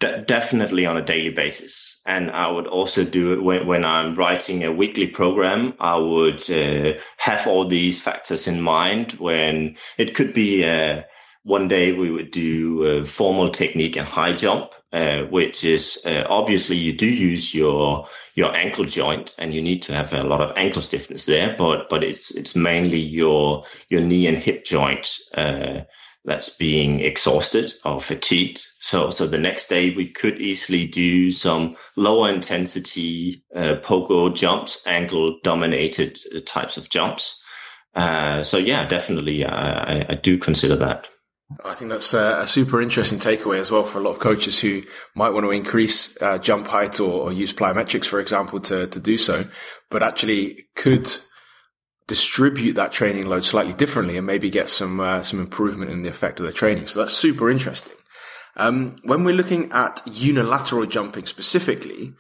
De- 0.01 0.23
definitely 0.23 0.87
on 0.87 0.97
a 0.97 1.05
daily 1.05 1.31
basis, 1.31 2.01
and 2.05 2.31
I 2.31 2.51
would 2.51 2.67
also 2.67 3.05
do 3.05 3.33
it 3.33 3.43
when, 3.43 3.67
when 3.67 3.85
I'm 3.85 4.15
writing 4.15 4.65
a 4.65 4.73
weekly 4.73 5.07
program. 5.07 5.75
I 5.79 5.97
would 5.97 6.51
uh, 6.51 6.99
have 7.17 7.47
all 7.47 7.69
these 7.69 8.01
factors 8.01 8.47
in 8.49 8.61
mind 8.61 9.13
when 9.13 9.77
it 9.97 10.15
could 10.15 10.35
be. 10.35 10.65
Uh, 10.65 11.03
one 11.45 11.69
day 11.69 11.93
we 11.93 12.11
would 12.11 12.31
do 12.31 12.83
a 12.85 13.05
formal 13.05 13.51
technique 13.51 13.97
and 13.97 14.09
high 14.09 14.33
jump, 14.33 14.73
uh, 14.95 15.25
which 15.25 15.65
is 15.65 16.01
uh, 16.07 16.25
obviously 16.29 16.77
you 16.77 16.93
do 16.93 17.09
use 17.09 17.53
your 17.53 18.07
your 18.35 18.55
ankle 18.55 18.85
joint 18.85 19.35
and 19.39 19.53
you 19.53 19.61
need 19.61 19.83
to 19.83 19.93
have 19.93 20.13
a 20.13 20.23
lot 20.23 20.41
of 20.41 20.57
ankle 20.57 20.81
stiffness 20.81 21.27
there, 21.27 21.57
but 21.59 21.89
but 21.89 22.05
it's 22.05 22.31
it's 22.31 22.55
mainly 22.55 23.01
your 23.01 23.65
your 23.89 24.01
knee 24.01 24.29
and 24.29 24.39
hip 24.39 24.65
joint 24.65 25.19
uh, 25.35 25.81
that's 26.25 26.49
being 26.49 27.01
exhausted 27.01 27.75
or 27.85 28.01
fatigued. 28.01 28.65
So, 28.79 29.11
so 29.11 29.27
the 29.27 29.37
next 29.37 29.67
day 29.67 29.93
we 29.97 30.11
could 30.11 30.41
easily 30.41 30.87
do 30.87 31.33
some 31.33 31.77
lower 31.97 32.31
intensity 32.31 33.43
uh, 33.53 33.75
pogo 33.83 34.33
jumps, 34.33 34.81
ankle 34.87 35.41
dominated 35.43 36.21
uh, 36.33 36.39
types 36.47 36.77
of 36.77 36.89
jumps. 36.89 37.43
So 37.97 38.59
yeah, 38.59 38.87
definitely, 38.87 39.45
I, 39.45 40.07
I, 40.09 40.15
do 40.15 40.39
consider 40.39 40.77
that. 40.77 41.09
I 41.65 41.75
think 41.75 41.91
that's 41.91 42.15
a, 42.15 42.47
super 42.47 42.81
interesting 42.81 43.19
takeaway 43.19 43.59
as 43.59 43.71
well 43.71 43.85
for 43.85 43.99
a 43.99 44.03
lot 44.03 44.13
of 44.13 44.19
coaches 44.19 44.59
who 44.59 44.83
might 45.15 45.31
want 45.31 45.45
to 45.45 45.51
increase 45.51 46.21
uh, 46.23 46.39
jump 46.39 46.67
height 46.67 47.01
or, 47.01 47.25
or, 47.25 47.33
use 47.33 47.53
plyometrics, 47.53 48.07
for 48.07 48.21
example, 48.21 48.61
to, 48.61 48.87
to 48.87 49.01
do 49.01 49.19
so, 49.19 49.47
but 49.91 50.03
actually 50.03 50.67
could 50.75 51.11
distribute 52.07 52.75
that 52.75 52.93
training 52.93 53.27
load 53.27 53.45
slightly 53.45 53.73
differently 53.73 54.17
and 54.17 54.27
maybe 54.27 54.51
get 54.51 54.69
some 54.69 55.01
uh, 55.01 55.23
some 55.23 55.41
improvement 55.41 55.91
in 55.91 56.03
the 56.03 56.09
effect 56.09 56.41
of 56.41 56.47
the 56.47 56.53
training. 56.53 56.87
So 56.87 57.01
that's 57.01 57.15
super 57.15 57.51
interesting. 57.51 57.95
Um, 58.57 58.97
when 59.05 59.25
we're 59.25 59.35
looking 59.35 59.73
at 59.73 60.03
unilateral 60.07 60.87
jumping 60.87 61.27
specifically, 61.27 62.15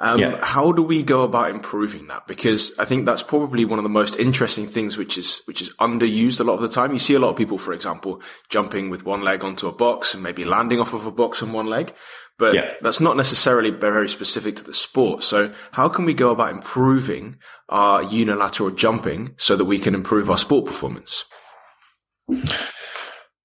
um, 0.00 0.18
yeah. 0.18 0.44
how 0.44 0.72
do 0.72 0.82
we 0.82 1.02
go 1.02 1.22
about 1.22 1.50
improving 1.50 2.06
that? 2.06 2.26
Because 2.26 2.76
I 2.78 2.86
think 2.86 3.04
that's 3.04 3.22
probably 3.22 3.66
one 3.66 3.78
of 3.78 3.82
the 3.82 3.90
most 3.90 4.16
interesting 4.16 4.66
things, 4.66 4.96
which 4.96 5.18
is 5.18 5.42
which 5.44 5.60
is 5.60 5.74
underused 5.74 6.40
a 6.40 6.44
lot 6.44 6.54
of 6.54 6.62
the 6.62 6.68
time. 6.68 6.92
You 6.94 6.98
see 6.98 7.14
a 7.14 7.18
lot 7.18 7.28
of 7.28 7.36
people, 7.36 7.58
for 7.58 7.74
example, 7.74 8.22
jumping 8.48 8.88
with 8.88 9.04
one 9.04 9.20
leg 9.22 9.44
onto 9.44 9.68
a 9.68 9.72
box 9.72 10.14
and 10.14 10.22
maybe 10.22 10.44
landing 10.44 10.80
off 10.80 10.94
of 10.94 11.04
a 11.04 11.10
box 11.10 11.42
on 11.42 11.52
one 11.52 11.66
leg, 11.66 11.92
but 12.38 12.54
yeah. 12.54 12.72
that's 12.80 13.00
not 13.00 13.18
necessarily 13.18 13.70
very 13.70 14.08
specific 14.08 14.56
to 14.56 14.64
the 14.64 14.72
sport. 14.72 15.22
So 15.22 15.52
how 15.72 15.90
can 15.90 16.06
we 16.06 16.14
go 16.14 16.30
about 16.30 16.52
improving 16.52 17.36
our 17.68 18.02
unilateral 18.02 18.70
jumping 18.70 19.34
so 19.36 19.54
that 19.54 19.66
we 19.66 19.78
can 19.78 19.94
improve 19.94 20.30
our 20.30 20.38
sport 20.38 20.64
performance? 20.64 21.26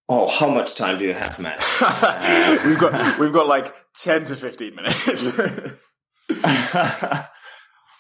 Oh, 0.08 0.30
how 0.30 0.48
much 0.48 0.76
time 0.76 1.00
do 1.00 1.04
you 1.04 1.14
have, 1.14 1.38
Matt? 1.40 1.60
we've 2.66 2.80
got 2.80 3.20
we've 3.20 3.34
got 3.34 3.48
like 3.48 3.76
ten 3.94 4.24
to 4.26 4.38
fifteen 4.38 4.76
minutes. 4.76 5.38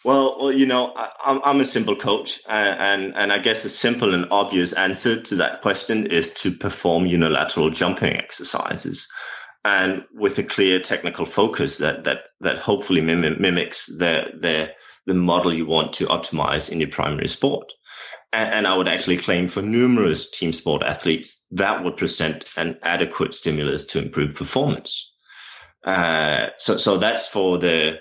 well, 0.03 0.37
well, 0.39 0.51
you 0.51 0.65
know, 0.65 0.93
I, 0.95 1.09
am 1.25 1.41
I'm 1.43 1.61
a 1.61 1.65
simple 1.65 1.95
coach, 1.95 2.39
and, 2.47 3.15
and 3.15 3.31
I 3.31 3.37
guess 3.39 3.65
a 3.65 3.69
simple 3.69 4.13
and 4.13 4.27
obvious 4.31 4.73
answer 4.73 5.21
to 5.21 5.35
that 5.37 5.61
question 5.61 6.07
is 6.07 6.31
to 6.35 6.51
perform 6.51 7.05
unilateral 7.05 7.69
jumping 7.69 8.13
exercises 8.13 9.07
and 9.65 10.05
with 10.13 10.37
a 10.37 10.43
clear 10.43 10.79
technical 10.79 11.25
focus 11.25 11.79
that 11.79 12.03
that 12.03 12.19
that 12.39 12.59
hopefully 12.59 13.01
mim- 13.01 13.41
mimics 13.41 13.87
the 13.87 14.31
the 14.39 14.71
the 15.07 15.13
model 15.13 15.53
you 15.53 15.65
want 15.65 15.93
to 15.93 16.05
optimize 16.05 16.69
in 16.69 16.79
your 16.79 16.89
primary 16.89 17.27
sport. 17.27 17.73
And, 18.31 18.53
and, 18.53 18.67
I 18.67 18.75
would 18.75 18.87
actually 18.87 19.17
claim 19.17 19.47
for 19.47 19.61
numerous 19.61 20.31
team 20.31 20.51
sport 20.51 20.81
athletes 20.83 21.45
that 21.51 21.83
would 21.83 21.95
present 21.95 22.49
an 22.57 22.79
adequate 22.83 23.35
stimulus 23.35 23.85
to 23.85 23.99
improve 23.99 24.35
performance. 24.35 25.11
Uh, 25.83 26.47
so 26.57 26.77
so 26.77 26.97
that's 26.97 27.27
for 27.27 27.57
the 27.57 27.99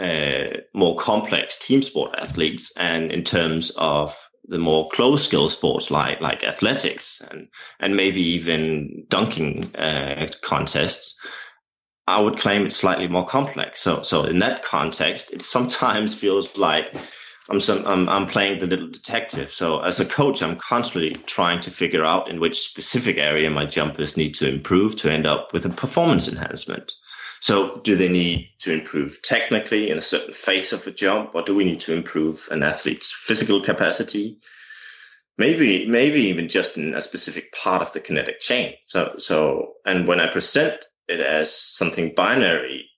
uh, 0.00 0.60
more 0.74 0.96
complex 0.96 1.58
team 1.58 1.82
sport 1.82 2.14
athletes, 2.18 2.72
and 2.76 3.12
in 3.12 3.22
terms 3.22 3.70
of 3.76 4.16
the 4.44 4.58
more 4.58 4.88
close 4.90 5.24
skill 5.24 5.50
sports 5.50 5.90
like 5.90 6.20
like 6.20 6.42
athletics 6.42 7.22
and 7.30 7.48
and 7.78 7.96
maybe 7.96 8.20
even 8.20 9.04
dunking 9.08 9.74
uh, 9.76 10.28
contests, 10.42 11.20
I 12.06 12.20
would 12.20 12.38
claim 12.38 12.66
it's 12.66 12.76
slightly 12.76 13.08
more 13.08 13.26
complex. 13.26 13.80
So 13.80 14.02
so 14.02 14.24
in 14.24 14.38
that 14.38 14.64
context, 14.64 15.32
it 15.32 15.42
sometimes 15.42 16.14
feels 16.14 16.56
like 16.56 16.94
I'm 17.50 17.60
some 17.60 17.86
I'm, 17.86 18.08
I'm 18.08 18.26
playing 18.26 18.60
the 18.60 18.66
little 18.66 18.88
detective. 18.88 19.52
So 19.52 19.80
as 19.80 20.00
a 20.00 20.06
coach, 20.06 20.42
I'm 20.42 20.56
constantly 20.56 21.12
trying 21.26 21.60
to 21.60 21.70
figure 21.70 22.04
out 22.04 22.30
in 22.30 22.40
which 22.40 22.60
specific 22.60 23.18
area 23.18 23.50
my 23.50 23.66
jumpers 23.66 24.16
need 24.16 24.34
to 24.34 24.48
improve 24.48 24.96
to 24.96 25.12
end 25.12 25.26
up 25.26 25.52
with 25.52 25.66
a 25.66 25.70
performance 25.70 26.26
enhancement. 26.26 26.92
So 27.40 27.80
do 27.80 27.96
they 27.96 28.08
need 28.08 28.50
to 28.60 28.72
improve 28.72 29.22
technically 29.22 29.90
in 29.90 29.96
a 29.96 30.02
certain 30.02 30.34
phase 30.34 30.72
of 30.72 30.86
a 30.86 30.90
jump, 30.90 31.34
or 31.34 31.42
do 31.42 31.54
we 31.54 31.64
need 31.64 31.80
to 31.80 31.94
improve 31.94 32.48
an 32.50 32.62
athlete's 32.62 33.10
physical 33.12 33.62
capacity? 33.62 34.38
Maybe, 35.38 35.86
maybe 35.86 36.24
even 36.24 36.48
just 36.48 36.76
in 36.76 36.94
a 36.94 37.00
specific 37.00 37.52
part 37.52 37.80
of 37.80 37.94
the 37.94 38.00
kinetic 38.00 38.40
chain. 38.40 38.74
So, 38.86 39.14
so, 39.16 39.72
and 39.86 40.06
when 40.06 40.20
I 40.20 40.30
present 40.30 40.84
it 41.08 41.20
as 41.20 41.56
something 41.56 42.14
binary, 42.14 42.90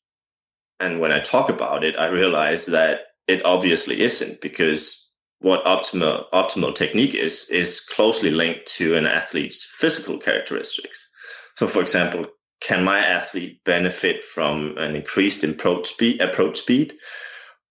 and 0.80 0.98
when 0.98 1.12
I 1.12 1.20
talk 1.20 1.48
about 1.48 1.84
it, 1.84 1.96
I 1.96 2.06
realize 2.06 2.66
that 2.66 3.02
it 3.28 3.44
obviously 3.44 4.00
isn't 4.00 4.40
because 4.40 5.12
what 5.38 5.64
optimal 5.64 6.24
optimal 6.32 6.74
technique 6.74 7.14
is 7.14 7.48
is 7.48 7.80
closely 7.80 8.30
linked 8.30 8.66
to 8.66 8.96
an 8.96 9.06
athlete's 9.06 9.64
physical 9.64 10.18
characteristics. 10.18 11.08
So, 11.54 11.68
for 11.68 11.80
example, 11.80 12.26
can 12.62 12.84
my 12.84 12.98
athlete 12.98 13.62
benefit 13.64 14.22
from 14.22 14.76
an 14.78 14.94
increased 14.94 15.42
approach 15.42 15.88
speed, 15.88 16.22
approach 16.22 16.58
speed, 16.58 16.94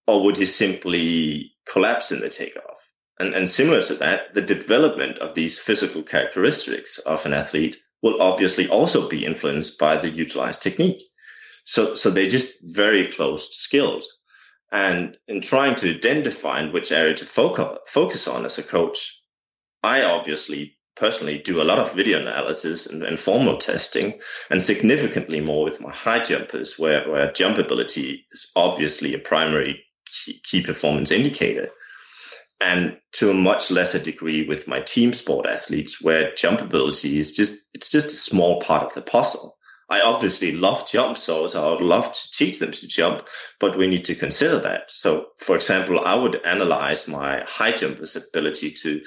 or 0.05 0.23
would 0.23 0.37
he 0.37 0.45
simply 0.45 1.53
collapse 1.65 2.11
in 2.11 2.19
the 2.19 2.29
takeoff? 2.29 2.91
And, 3.19 3.33
and 3.33 3.49
similar 3.49 3.81
to 3.83 3.95
that, 3.95 4.33
the 4.33 4.41
development 4.41 5.19
of 5.19 5.33
these 5.33 5.59
physical 5.59 6.03
characteristics 6.03 6.97
of 6.99 7.25
an 7.25 7.33
athlete 7.33 7.77
will 8.01 8.21
obviously 8.21 8.67
also 8.67 9.07
be 9.07 9.25
influenced 9.25 9.77
by 9.77 9.95
the 9.95 10.09
utilized 10.09 10.61
technique. 10.61 11.03
So, 11.63 11.95
so 11.95 12.09
they're 12.09 12.29
just 12.29 12.55
very 12.63 13.07
close 13.07 13.55
skills. 13.55 14.11
And 14.71 15.17
in 15.27 15.41
trying 15.41 15.75
to 15.77 15.95
identify 15.95 16.65
which 16.65 16.91
area 16.91 17.15
to 17.15 17.25
focus 17.25 18.27
on 18.27 18.45
as 18.45 18.57
a 18.57 18.63
coach, 18.63 19.21
I 19.83 20.03
obviously 20.03 20.77
personally 20.95 21.37
do 21.39 21.61
a 21.61 21.63
lot 21.63 21.79
of 21.79 21.93
video 21.93 22.19
analysis 22.19 22.87
and, 22.87 23.03
and 23.03 23.19
formal 23.19 23.57
testing 23.57 24.19
and 24.49 24.61
significantly 24.61 25.39
more 25.39 25.63
with 25.63 25.81
my 25.81 25.91
high 25.91 26.23
jumpers 26.23 26.77
where, 26.77 27.09
where 27.09 27.31
jump 27.31 27.57
ability 27.57 28.25
is 28.31 28.51
obviously 28.55 29.13
a 29.13 29.19
primary 29.19 29.83
key, 30.05 30.39
key 30.43 30.61
performance 30.61 31.11
indicator. 31.11 31.69
And 32.59 32.99
to 33.13 33.31
a 33.31 33.33
much 33.33 33.71
lesser 33.71 33.99
degree 33.99 34.47
with 34.47 34.67
my 34.67 34.81
team 34.81 35.13
sport 35.13 35.47
athletes 35.47 36.01
where 36.01 36.35
jump 36.35 36.61
ability 36.61 37.17
is 37.17 37.35
just 37.35 37.59
it's 37.73 37.89
just 37.89 38.07
a 38.07 38.11
small 38.11 38.61
part 38.61 38.83
of 38.83 38.93
the 38.93 39.01
puzzle. 39.01 39.57
I 39.89 40.01
obviously 40.01 40.51
love 40.53 40.87
jump 40.87 41.17
so, 41.17 41.47
so 41.47 41.67
i 41.67 41.71
would 41.71 41.81
love 41.81 42.13
to 42.13 42.31
teach 42.31 42.59
them 42.59 42.71
to 42.71 42.87
jump 42.87 43.27
but 43.59 43.77
we 43.77 43.87
need 43.87 44.05
to 44.05 44.15
consider 44.15 44.59
that. 44.59 44.91
So 44.91 45.27
for 45.37 45.55
example 45.55 45.99
i 45.99 46.13
would 46.13 46.35
analyze 46.45 47.07
my 47.07 47.43
high 47.47 47.71
jumpers 47.71 48.15
ability 48.15 48.71
to 48.83 49.01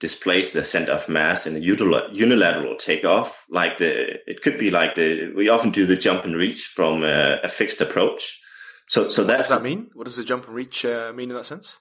displace 0.00 0.52
the 0.52 0.64
center 0.64 0.92
of 0.92 1.08
mass 1.08 1.46
in 1.46 1.56
a 1.56 1.60
unilateral 1.60 2.76
takeoff. 2.76 3.44
Like 3.48 3.78
the, 3.78 4.18
it 4.28 4.42
could 4.42 4.58
be 4.58 4.70
like 4.70 4.94
the, 4.94 5.32
we 5.34 5.48
often 5.48 5.70
do 5.70 5.86
the 5.86 5.96
jump 5.96 6.24
and 6.24 6.36
reach 6.36 6.64
from 6.66 7.04
a, 7.04 7.40
a 7.42 7.48
fixed 7.48 7.80
approach. 7.80 8.40
So, 8.88 9.08
so 9.08 9.24
that's. 9.24 9.50
What 9.50 9.56
does 9.56 9.62
that 9.62 9.68
mean? 9.68 9.90
What 9.94 10.04
does 10.04 10.16
the 10.16 10.24
jump 10.24 10.46
and 10.46 10.54
reach 10.54 10.84
uh, 10.84 11.12
mean 11.14 11.30
in 11.30 11.36
that 11.36 11.46
sense? 11.46 11.78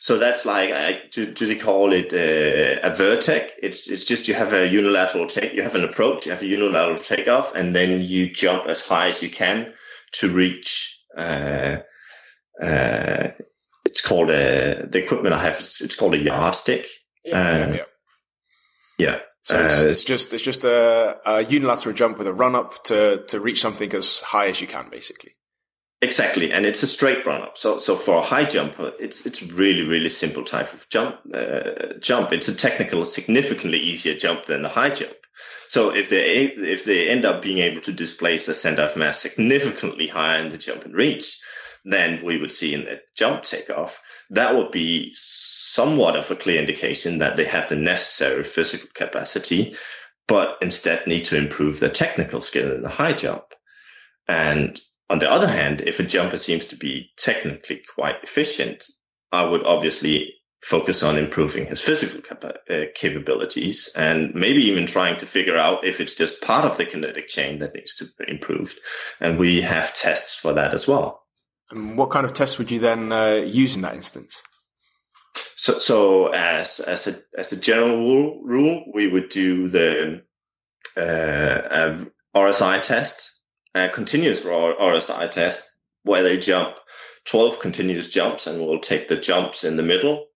So 0.00 0.18
that's 0.18 0.44
like, 0.44 0.72
I, 0.72 1.02
do, 1.12 1.32
do, 1.32 1.46
they 1.46 1.54
call 1.54 1.92
it 1.92 2.12
uh, 2.12 2.88
a 2.88 2.94
vertex? 2.94 3.52
It's 3.62 3.88
it's 3.88 4.04
just 4.04 4.28
you 4.28 4.34
have 4.34 4.52
a 4.52 4.68
unilateral 4.68 5.26
take, 5.26 5.54
you 5.54 5.62
have 5.62 5.74
an 5.74 5.84
approach, 5.84 6.26
you 6.26 6.32
have 6.32 6.42
a 6.42 6.46
unilateral 6.46 6.98
takeoff, 6.98 7.54
and 7.54 7.74
then 7.74 8.00
you 8.02 8.30
jump 8.30 8.66
as 8.66 8.84
high 8.84 9.08
as 9.08 9.22
you 9.22 9.30
can 9.30 9.72
to 10.12 10.30
reach. 10.30 11.00
Uh, 11.16 11.78
uh, 12.62 13.28
it's 13.84 14.00
called 14.00 14.30
a 14.30 14.86
the 14.86 15.02
equipment 15.02 15.34
I 15.34 15.42
have. 15.42 15.60
It's, 15.60 15.80
it's 15.80 15.96
called 15.96 16.14
a 16.14 16.18
yardstick, 16.18 16.88
yeah, 17.26 17.74
yeah. 17.74 17.82
yeah. 18.98 19.18
So 19.42 19.64
it's, 19.64 19.82
uh, 19.82 19.86
it's, 19.86 20.04
just 20.04 20.34
it's 20.34 20.42
just 20.42 20.64
a, 20.64 21.18
a, 21.24 21.44
unilateral 21.44 21.94
jump 21.94 22.18
with 22.18 22.26
a 22.26 22.32
run 22.32 22.56
up 22.56 22.82
to 22.84 23.24
to 23.28 23.40
reach 23.40 23.60
something 23.60 23.92
as 23.94 24.20
high 24.20 24.48
as 24.48 24.60
you 24.60 24.66
can, 24.66 24.88
basically. 24.90 25.36
Exactly, 26.02 26.52
and 26.52 26.66
it's 26.66 26.82
a 26.82 26.86
straight 26.86 27.24
run 27.24 27.42
up. 27.42 27.56
So 27.56 27.78
so 27.78 27.96
for 27.96 28.16
a 28.16 28.22
high 28.22 28.44
jumper, 28.44 28.92
it's 28.98 29.24
it's 29.24 29.42
really 29.42 29.82
really 29.82 30.08
simple 30.08 30.44
type 30.44 30.72
of 30.74 30.88
jump. 30.88 31.20
Uh, 31.32 31.94
jump. 32.00 32.32
It's 32.32 32.48
a 32.48 32.56
technical, 32.56 33.04
significantly 33.04 33.78
easier 33.78 34.16
jump 34.16 34.46
than 34.46 34.62
the 34.62 34.68
high 34.68 34.90
jump. 34.90 35.14
So 35.68 35.94
if 35.94 36.08
they 36.10 36.44
if 36.44 36.84
they 36.84 37.08
end 37.08 37.24
up 37.24 37.42
being 37.42 37.58
able 37.58 37.82
to 37.82 37.92
displace 37.92 38.46
the 38.46 38.54
center 38.54 38.82
of 38.82 38.96
mass 38.96 39.20
significantly 39.20 40.06
higher 40.06 40.42
in 40.42 40.50
the 40.50 40.58
jump 40.58 40.84
and 40.84 40.94
reach, 40.94 41.38
then 41.84 42.24
we 42.24 42.36
would 42.36 42.52
see 42.52 42.74
in 42.74 42.84
the 42.84 43.00
jump 43.14 43.44
takeoff, 43.44 44.02
that 44.30 44.56
would 44.56 44.72
be 44.72 45.14
somewhat 45.76 46.16
of 46.16 46.30
a 46.30 46.36
clear 46.36 46.58
indication 46.58 47.18
that 47.18 47.36
they 47.36 47.44
have 47.44 47.68
the 47.68 47.76
necessary 47.76 48.42
physical 48.42 48.88
capacity, 48.94 49.76
but 50.26 50.56
instead 50.62 51.06
need 51.06 51.26
to 51.26 51.36
improve 51.36 51.78
their 51.78 51.90
technical 51.90 52.40
skill 52.40 52.72
in 52.72 52.82
the 52.82 52.88
high 52.88 53.12
jump. 53.12 53.44
And 54.26 54.80
on 55.10 55.18
the 55.18 55.30
other 55.30 55.46
hand, 55.46 55.82
if 55.82 56.00
a 56.00 56.02
jumper 56.02 56.38
seems 56.38 56.66
to 56.66 56.76
be 56.76 57.10
technically 57.16 57.82
quite 57.94 58.24
efficient, 58.24 58.84
I 59.30 59.44
would 59.44 59.64
obviously 59.64 60.32
focus 60.62 61.02
on 61.02 61.18
improving 61.18 61.66
his 61.66 61.80
physical 61.80 62.22
uh, 62.42 62.86
capabilities 62.94 63.92
and 63.94 64.34
maybe 64.34 64.64
even 64.64 64.86
trying 64.86 65.18
to 65.18 65.26
figure 65.26 65.58
out 65.58 65.86
if 65.86 66.00
it's 66.00 66.14
just 66.14 66.40
part 66.40 66.64
of 66.64 66.78
the 66.78 66.86
kinetic 66.86 67.28
chain 67.28 67.58
that 67.58 67.74
needs 67.74 67.96
to 67.96 68.06
be 68.18 68.24
improved. 68.28 68.76
And 69.20 69.38
we 69.38 69.60
have 69.60 69.92
tests 69.92 70.34
for 70.34 70.54
that 70.54 70.72
as 70.74 70.88
well. 70.88 71.22
And 71.70 71.98
what 71.98 72.10
kind 72.10 72.24
of 72.24 72.32
tests 72.32 72.58
would 72.58 72.70
you 72.70 72.80
then 72.80 73.12
uh, 73.12 73.44
use 73.46 73.76
in 73.76 73.82
that 73.82 73.94
instance? 73.94 74.42
So, 75.54 75.78
so 75.78 76.28
as 76.28 76.80
as 76.80 77.06
a 77.06 77.16
as 77.36 77.52
a 77.52 77.60
general 77.60 77.98
rule, 77.98 78.40
rule 78.42 78.84
we 78.92 79.06
would 79.06 79.28
do 79.28 79.68
the 79.68 80.22
uh, 80.96 82.04
RSI 82.34 82.82
test, 82.82 83.32
a 83.74 83.88
continuous 83.88 84.40
RSI 84.42 85.30
test, 85.30 85.62
where 86.02 86.22
they 86.22 86.38
jump 86.38 86.76
12 87.26 87.60
continuous 87.60 88.08
jumps, 88.08 88.46
and 88.46 88.64
we'll 88.64 88.78
take 88.78 89.08
the 89.08 89.16
jumps 89.16 89.64
in 89.64 89.76
the 89.76 89.82
middle 89.82 90.26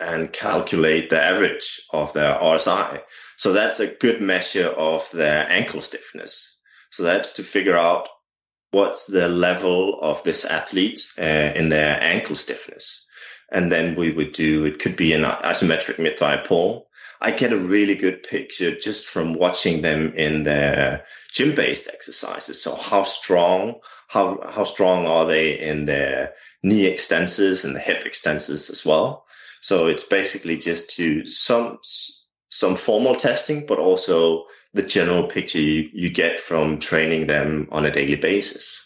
and 0.00 0.32
calculate 0.32 1.10
the 1.10 1.22
average 1.22 1.82
of 1.90 2.12
their 2.12 2.34
RSI. 2.34 3.02
So 3.36 3.52
that's 3.52 3.80
a 3.80 3.94
good 3.94 4.20
measure 4.20 4.68
of 4.68 5.08
their 5.12 5.50
ankle 5.50 5.80
stiffness. 5.80 6.58
So 6.90 7.02
that's 7.02 7.32
to 7.34 7.42
figure 7.42 7.76
out 7.76 8.08
what's 8.70 9.06
the 9.06 9.28
level 9.28 10.00
of 10.00 10.22
this 10.24 10.44
athlete 10.44 11.00
uh, 11.18 11.52
in 11.54 11.68
their 11.68 12.02
ankle 12.02 12.36
stiffness. 12.36 13.06
And 13.50 13.70
then 13.70 13.94
we 13.94 14.10
would 14.10 14.32
do, 14.32 14.64
it 14.64 14.78
could 14.78 14.96
be 14.96 15.12
an 15.12 15.22
isometric 15.22 15.98
mid-thigh 15.98 16.38
pull. 16.38 16.88
I 17.20 17.30
get 17.30 17.52
a 17.52 17.58
really 17.58 17.94
good 17.94 18.22
picture 18.22 18.78
just 18.78 19.06
from 19.06 19.32
watching 19.32 19.82
them 19.82 20.12
in 20.14 20.42
their 20.42 21.04
gym-based 21.32 21.88
exercises. 21.92 22.60
So 22.62 22.74
how 22.74 23.04
strong, 23.04 23.80
how, 24.08 24.40
how 24.46 24.64
strong 24.64 25.06
are 25.06 25.26
they 25.26 25.58
in 25.58 25.84
their 25.84 26.34
knee 26.62 26.88
extensors 26.92 27.64
and 27.64 27.74
the 27.74 27.80
hip 27.80 28.04
extensors 28.04 28.70
as 28.70 28.84
well? 28.84 29.24
So 29.60 29.86
it's 29.86 30.04
basically 30.04 30.58
just 30.58 30.90
to 30.96 31.26
some 31.26 31.78
some 32.50 32.76
formal 32.76 33.16
testing, 33.16 33.66
but 33.66 33.80
also 33.80 34.44
the 34.74 34.82
general 34.82 35.26
picture 35.26 35.58
you, 35.58 35.90
you 35.92 36.10
get 36.10 36.40
from 36.40 36.78
training 36.78 37.26
them 37.26 37.68
on 37.72 37.84
a 37.84 37.90
daily 37.90 38.14
basis. 38.14 38.83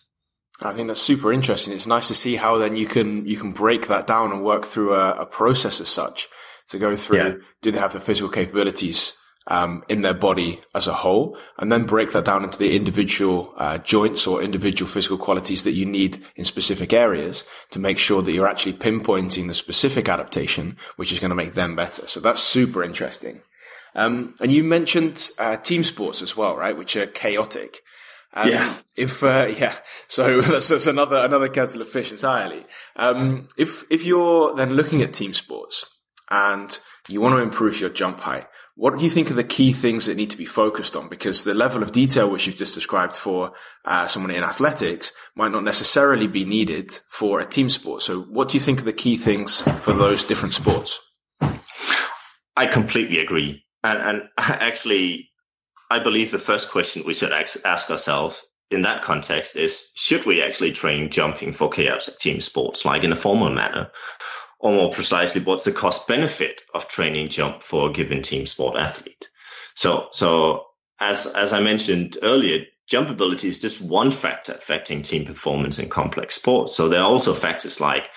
I 0.62 0.72
think 0.72 0.88
that's 0.88 1.00
super 1.00 1.32
interesting. 1.32 1.72
It's 1.72 1.86
nice 1.86 2.08
to 2.08 2.14
see 2.14 2.36
how 2.36 2.58
then 2.58 2.74
you 2.74 2.86
can 2.86 3.26
you 3.26 3.36
can 3.36 3.52
break 3.52 3.86
that 3.86 4.06
down 4.06 4.32
and 4.32 4.44
work 4.44 4.66
through 4.66 4.94
a, 4.94 5.12
a 5.12 5.26
process 5.26 5.80
as 5.80 5.88
such 5.88 6.28
to 6.68 6.78
go 6.78 6.96
through. 6.96 7.16
Yeah. 7.16 7.34
Do 7.62 7.70
they 7.70 7.78
have 7.78 7.92
the 7.92 8.00
physical 8.00 8.28
capabilities 8.28 9.14
um, 9.48 9.82
in 9.88 10.02
their 10.02 10.14
body 10.14 10.60
as 10.74 10.86
a 10.86 10.92
whole, 10.92 11.38
and 11.58 11.72
then 11.72 11.84
break 11.84 12.12
that 12.12 12.24
down 12.24 12.44
into 12.44 12.58
the 12.58 12.76
individual 12.76 13.54
uh, 13.56 13.78
joints 13.78 14.26
or 14.26 14.42
individual 14.42 14.90
physical 14.90 15.16
qualities 15.16 15.64
that 15.64 15.72
you 15.72 15.86
need 15.86 16.22
in 16.36 16.44
specific 16.44 16.92
areas 16.92 17.44
to 17.70 17.78
make 17.78 17.98
sure 17.98 18.20
that 18.22 18.32
you're 18.32 18.46
actually 18.46 18.74
pinpointing 18.74 19.48
the 19.48 19.54
specific 19.54 20.08
adaptation, 20.08 20.76
which 20.96 21.12
is 21.12 21.18
going 21.18 21.30
to 21.30 21.34
make 21.34 21.54
them 21.54 21.74
better. 21.74 22.06
So 22.06 22.20
that's 22.20 22.42
super 22.42 22.82
interesting. 22.82 23.40
Um, 23.94 24.34
and 24.40 24.52
you 24.52 24.62
mentioned 24.62 25.30
uh, 25.38 25.56
team 25.56 25.82
sports 25.82 26.20
as 26.20 26.36
well, 26.36 26.54
right? 26.56 26.76
Which 26.76 26.94
are 26.96 27.06
chaotic. 27.06 27.82
Um, 28.34 28.48
yeah. 28.48 28.74
If 28.96 29.22
uh, 29.22 29.48
yeah, 29.58 29.74
so 30.08 30.40
that's, 30.40 30.68
that's, 30.68 30.86
another 30.86 31.16
another 31.16 31.48
kettle 31.48 31.82
of 31.82 31.88
fish 31.88 32.10
entirely. 32.10 32.64
Um, 32.96 33.48
if 33.56 33.84
if 33.90 34.04
you're 34.04 34.54
then 34.54 34.74
looking 34.74 35.02
at 35.02 35.14
team 35.14 35.34
sports 35.34 35.84
and 36.30 36.78
you 37.08 37.20
want 37.20 37.34
to 37.36 37.42
improve 37.42 37.80
your 37.80 37.90
jump 37.90 38.20
height, 38.20 38.46
what 38.78 38.96
do 38.96 39.02
you 39.02 39.10
think 39.10 39.28
are 39.28 39.34
the 39.34 39.42
key 39.42 39.72
things 39.72 40.06
that 40.06 40.16
need 40.16 40.30
to 40.30 40.36
be 40.36 40.44
focused 40.44 40.94
on? 40.94 41.08
Because 41.08 41.42
the 41.42 41.52
level 41.52 41.82
of 41.82 41.90
detail 41.90 42.30
which 42.30 42.46
you've 42.46 42.54
just 42.54 42.76
described 42.76 43.16
for 43.16 43.52
uh, 43.84 44.06
someone 44.06 44.30
in 44.30 44.44
athletics 44.44 45.10
might 45.34 45.50
not 45.50 45.64
necessarily 45.64 46.28
be 46.28 46.44
needed 46.44 46.92
for 47.10 47.40
a 47.40 47.46
team 47.46 47.70
sport. 47.70 48.02
So, 48.02 48.20
what 48.22 48.48
do 48.48 48.54
you 48.54 48.60
think 48.60 48.80
are 48.80 48.84
the 48.84 48.92
key 48.92 49.16
things 49.16 49.62
for 49.62 49.92
those 49.92 50.22
different 50.22 50.54
sports? 50.54 51.00
I 52.56 52.66
completely 52.66 53.18
agree, 53.18 53.64
and, 53.82 53.98
and 53.98 54.28
actually, 54.38 55.27
I 55.90 55.98
believe 56.00 56.30
the 56.30 56.38
first 56.38 56.70
question 56.70 57.04
we 57.06 57.14
should 57.14 57.32
ask 57.32 57.90
ourselves 57.90 58.44
in 58.70 58.82
that 58.82 59.02
context 59.02 59.56
is: 59.56 59.90
Should 59.94 60.26
we 60.26 60.42
actually 60.42 60.72
train 60.72 61.10
jumping 61.10 61.52
for 61.52 61.70
chaotic 61.70 62.18
team 62.18 62.40
sports, 62.40 62.84
like 62.84 63.04
in 63.04 63.12
a 63.12 63.16
formal 63.16 63.50
manner, 63.50 63.90
or 64.60 64.72
more 64.72 64.90
precisely, 64.90 65.40
what's 65.40 65.64
the 65.64 65.72
cost 65.72 66.06
benefit 66.06 66.62
of 66.74 66.88
training 66.88 67.28
jump 67.28 67.62
for 67.62 67.88
a 67.88 67.92
given 67.92 68.22
team 68.22 68.46
sport 68.46 68.76
athlete? 68.76 69.30
So, 69.74 70.08
so 70.12 70.66
as, 71.00 71.26
as 71.26 71.52
I 71.52 71.60
mentioned 71.60 72.18
earlier, 72.22 72.64
jump 72.88 73.10
ability 73.10 73.48
is 73.48 73.60
just 73.60 73.80
one 73.80 74.10
factor 74.10 74.52
affecting 74.52 75.02
team 75.02 75.24
performance 75.24 75.78
in 75.78 75.88
complex 75.88 76.34
sports. 76.34 76.74
So 76.74 76.88
there 76.88 77.00
are 77.00 77.08
also 77.08 77.34
factors 77.34 77.80
like 77.80 78.10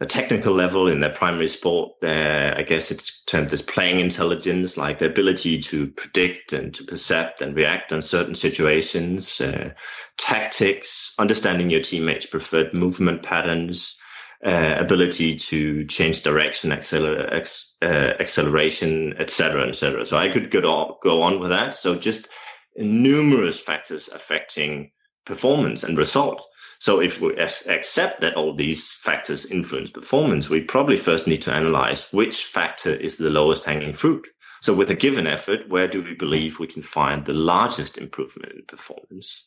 the 0.00 0.06
technical 0.06 0.54
level 0.54 0.88
in 0.88 1.00
their 1.00 1.10
primary 1.10 1.48
sport. 1.48 1.92
There, 2.00 2.54
I 2.56 2.62
guess 2.62 2.90
it's 2.90 3.22
termed 3.24 3.52
as 3.52 3.62
playing 3.62 4.00
intelligence, 4.00 4.76
like 4.76 4.98
the 4.98 5.06
ability 5.06 5.60
to 5.60 5.88
predict 5.88 6.52
and 6.52 6.74
to 6.74 6.84
percept 6.84 7.40
and 7.40 7.54
react 7.54 7.92
on 7.92 8.02
certain 8.02 8.34
situations, 8.34 9.40
uh, 9.40 9.70
tactics, 10.16 11.14
understanding 11.18 11.70
your 11.70 11.80
teammates' 11.80 12.26
preferred 12.26 12.74
movement 12.74 13.22
patterns, 13.22 13.96
uh, 14.44 14.74
ability 14.78 15.36
to 15.36 15.86
change 15.86 16.22
direction, 16.22 16.70
acceler- 16.70 17.32
ex- 17.32 17.76
uh, 17.80 18.14
acceleration, 18.20 19.14
etc., 19.18 19.68
etc. 19.68 20.04
So 20.04 20.16
I 20.16 20.28
could 20.28 20.50
go 20.50 20.60
on, 20.60 20.94
go 21.02 21.22
on 21.22 21.40
with 21.40 21.50
that. 21.50 21.74
So 21.74 21.94
just 21.94 22.28
numerous 22.76 23.60
factors 23.60 24.08
affecting 24.08 24.90
performance 25.24 25.84
and 25.84 25.96
result. 25.96 26.46
So 26.84 27.00
if 27.00 27.18
we 27.18 27.34
accept 27.36 28.20
that 28.20 28.34
all 28.34 28.52
these 28.52 28.92
factors 28.92 29.46
influence 29.46 29.88
performance, 29.88 30.50
we 30.50 30.60
probably 30.60 30.98
first 30.98 31.26
need 31.26 31.40
to 31.44 31.50
analyze 31.50 32.12
which 32.12 32.44
factor 32.44 32.90
is 32.90 33.16
the 33.16 33.30
lowest 33.30 33.64
hanging 33.64 33.94
fruit. 33.94 34.28
So 34.60 34.74
with 34.74 34.90
a 34.90 34.94
given 34.94 35.26
effort, 35.26 35.70
where 35.70 35.88
do 35.88 36.02
we 36.02 36.14
believe 36.14 36.58
we 36.58 36.66
can 36.66 36.82
find 36.82 37.24
the 37.24 37.32
largest 37.32 37.96
improvement 37.96 38.52
in 38.52 38.66
performance? 38.66 39.46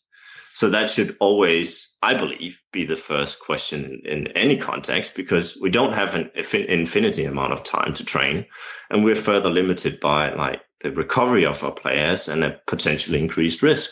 So 0.54 0.72
that 0.72 0.90
should 0.90 1.16
always, 1.20 1.96
I 2.02 2.16
believe, 2.16 2.60
be 2.74 2.88
the 2.88 2.96
first 2.96 3.40
question 3.40 3.86
in, 3.86 4.12
in, 4.12 4.28
any 4.30 4.58
context 4.58 5.14
because 5.16 5.56
we 5.62 5.70
don't 5.70 5.94
have 5.94 6.16
an 6.16 6.32
infinity 6.34 7.26
amount 7.26 7.54
of 7.54 7.62
time 7.62 7.94
to 7.94 8.04
train, 8.04 8.48
and 8.90 9.04
we're 9.04 9.14
further 9.14 9.52
limited 9.52 10.00
by 10.00 10.34
like 10.34 10.64
the 10.82 10.90
recovery 10.90 11.46
of 11.46 11.64
our 11.64 11.72
players 11.72 12.30
and 12.30 12.44
a 12.44 12.60
potentially 12.66 13.20
increased 13.20 13.62
risk. 13.62 13.92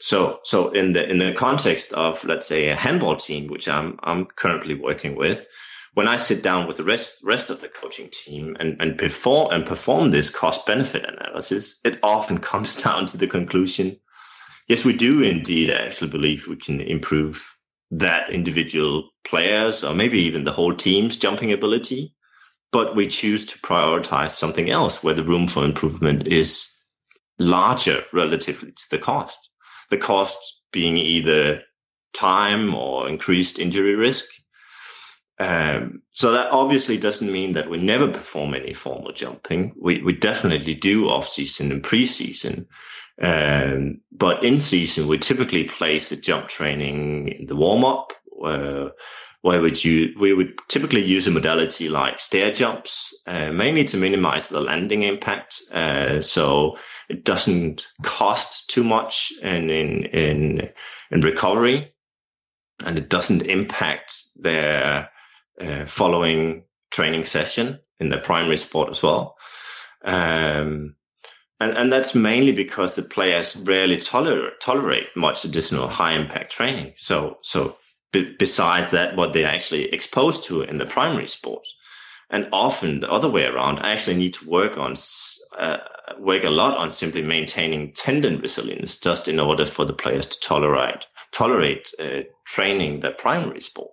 So, 0.00 0.40
so 0.44 0.70
in 0.70 0.92
the 0.92 1.08
in 1.08 1.18
the 1.18 1.32
context 1.32 1.92
of 1.92 2.24
let's 2.24 2.46
say 2.46 2.68
a 2.68 2.76
handball 2.76 3.16
team, 3.16 3.48
which 3.48 3.68
I'm 3.68 3.98
I'm 4.02 4.26
currently 4.26 4.74
working 4.74 5.14
with, 5.14 5.46
when 5.94 6.08
I 6.08 6.16
sit 6.16 6.42
down 6.42 6.66
with 6.66 6.78
the 6.78 6.84
rest 6.84 7.22
rest 7.24 7.50
of 7.50 7.60
the 7.60 7.68
coaching 7.68 8.08
team 8.10 8.56
and, 8.58 8.76
and 8.80 8.98
perform 8.98 9.52
and 9.52 9.66
perform 9.66 10.10
this 10.10 10.30
cost 10.30 10.66
benefit 10.66 11.04
analysis, 11.04 11.80
it 11.84 11.98
often 12.02 12.38
comes 12.50 12.82
down 12.82 13.06
to 13.06 13.18
the 13.18 13.26
conclusion 13.26 13.98
yes, 14.70 14.84
we 14.84 14.92
do 14.92 15.20
indeed 15.20 15.68
actually 15.68 16.10
believe 16.10 16.46
we 16.46 16.56
can 16.56 16.80
improve 16.80 17.58
that 17.90 18.30
individual 18.30 19.10
players 19.24 19.82
or 19.82 19.94
maybe 19.94 20.20
even 20.20 20.44
the 20.44 20.52
whole 20.52 20.74
team's 20.74 21.16
jumping 21.16 21.52
ability. 21.52 22.14
But 22.72 22.94
we 22.94 23.08
choose 23.08 23.46
to 23.46 23.58
prioritize 23.58 24.30
something 24.30 24.70
else 24.70 25.02
where 25.02 25.14
the 25.14 25.24
room 25.24 25.48
for 25.48 25.64
improvement 25.64 26.28
is 26.28 26.72
larger 27.40 28.04
relatively 28.12 28.70
to 28.70 28.82
the 28.92 28.98
cost. 28.98 29.49
The 29.90 29.98
cost 29.98 30.60
being 30.72 30.96
either 30.96 31.62
time 32.12 32.74
or 32.74 33.08
increased 33.08 33.58
injury 33.58 33.94
risk. 33.94 34.26
Um, 35.38 36.02
so 36.12 36.32
that 36.32 36.52
obviously 36.52 36.98
doesn't 36.98 37.32
mean 37.32 37.54
that 37.54 37.70
we 37.70 37.78
never 37.78 38.08
perform 38.08 38.54
any 38.54 38.74
formal 38.74 39.12
jumping. 39.12 39.74
We, 39.80 40.02
we 40.02 40.12
definitely 40.12 40.74
do 40.74 41.08
off 41.08 41.28
season 41.28 41.72
and 41.72 41.82
preseason. 41.82 42.66
Um, 43.20 44.00
but 44.12 44.44
in 44.44 44.58
season, 44.58 45.08
we 45.08 45.18
typically 45.18 45.64
place 45.64 46.10
the 46.10 46.16
jump 46.16 46.48
training 46.48 47.28
in 47.28 47.46
the 47.46 47.56
warm 47.56 47.84
up, 47.84 48.12
uh, 48.44 48.90
where 49.42 49.60
would 49.62 49.82
you, 49.82 50.14
we 50.18 50.34
would 50.34 50.58
typically 50.68 51.02
use 51.02 51.26
a 51.26 51.30
modality 51.30 51.88
like 51.88 52.20
stair 52.20 52.52
jumps, 52.52 53.14
uh, 53.26 53.50
mainly 53.50 53.84
to 53.84 53.96
minimize 53.96 54.48
the 54.48 54.60
landing 54.60 55.02
impact. 55.02 55.62
Uh, 55.72 56.20
so 56.20 56.76
it 57.08 57.24
doesn't 57.24 57.88
cost 58.02 58.68
too 58.68 58.84
much 58.84 59.32
in, 59.42 59.70
in, 59.70 60.04
in, 60.06 60.70
in 61.10 61.20
recovery 61.22 61.92
and 62.84 62.98
it 62.98 63.08
doesn't 63.08 63.42
impact 63.42 64.14
their 64.36 65.10
uh, 65.60 65.86
following 65.86 66.64
training 66.90 67.24
session 67.24 67.78
in 67.98 68.08
their 68.08 68.20
primary 68.20 68.58
sport 68.58 68.90
as 68.90 69.02
well. 69.02 69.36
Um, 70.04 70.96
and, 71.60 71.76
and 71.76 71.92
that's 71.92 72.14
mainly 72.14 72.52
because 72.52 72.96
the 72.96 73.02
players 73.02 73.54
rarely 73.54 73.98
tolerate, 73.98 74.60
tolerate 74.60 75.08
much 75.14 75.44
additional 75.44 75.88
high 75.88 76.12
impact 76.12 76.52
training. 76.52 76.94
So, 76.96 77.38
so 77.42 77.76
b- 78.12 78.34
besides 78.38 78.92
that, 78.92 79.16
what 79.16 79.32
they're 79.32 79.46
actually 79.46 79.92
exposed 79.92 80.44
to 80.44 80.62
in 80.62 80.78
the 80.78 80.86
primary 80.86 81.28
sports. 81.28 81.74
And 82.30 82.48
often 82.52 83.00
the 83.00 83.10
other 83.10 83.28
way 83.28 83.44
around, 83.44 83.80
I 83.80 83.92
actually 83.92 84.16
need 84.16 84.34
to 84.34 84.48
work 84.48 84.78
on, 84.78 84.94
uh, 85.58 85.78
work 86.18 86.44
a 86.44 86.50
lot 86.50 86.78
on 86.78 86.92
simply 86.92 87.22
maintaining 87.22 87.92
tendon 87.92 88.40
resilience 88.40 88.98
just 88.98 89.26
in 89.26 89.40
order 89.40 89.66
for 89.66 89.84
the 89.84 89.92
players 89.92 90.26
to 90.28 90.40
tolerate, 90.40 91.06
tolerate 91.32 91.92
uh, 91.98 92.20
training 92.44 93.00
their 93.00 93.12
primary 93.12 93.60
sport. 93.60 93.92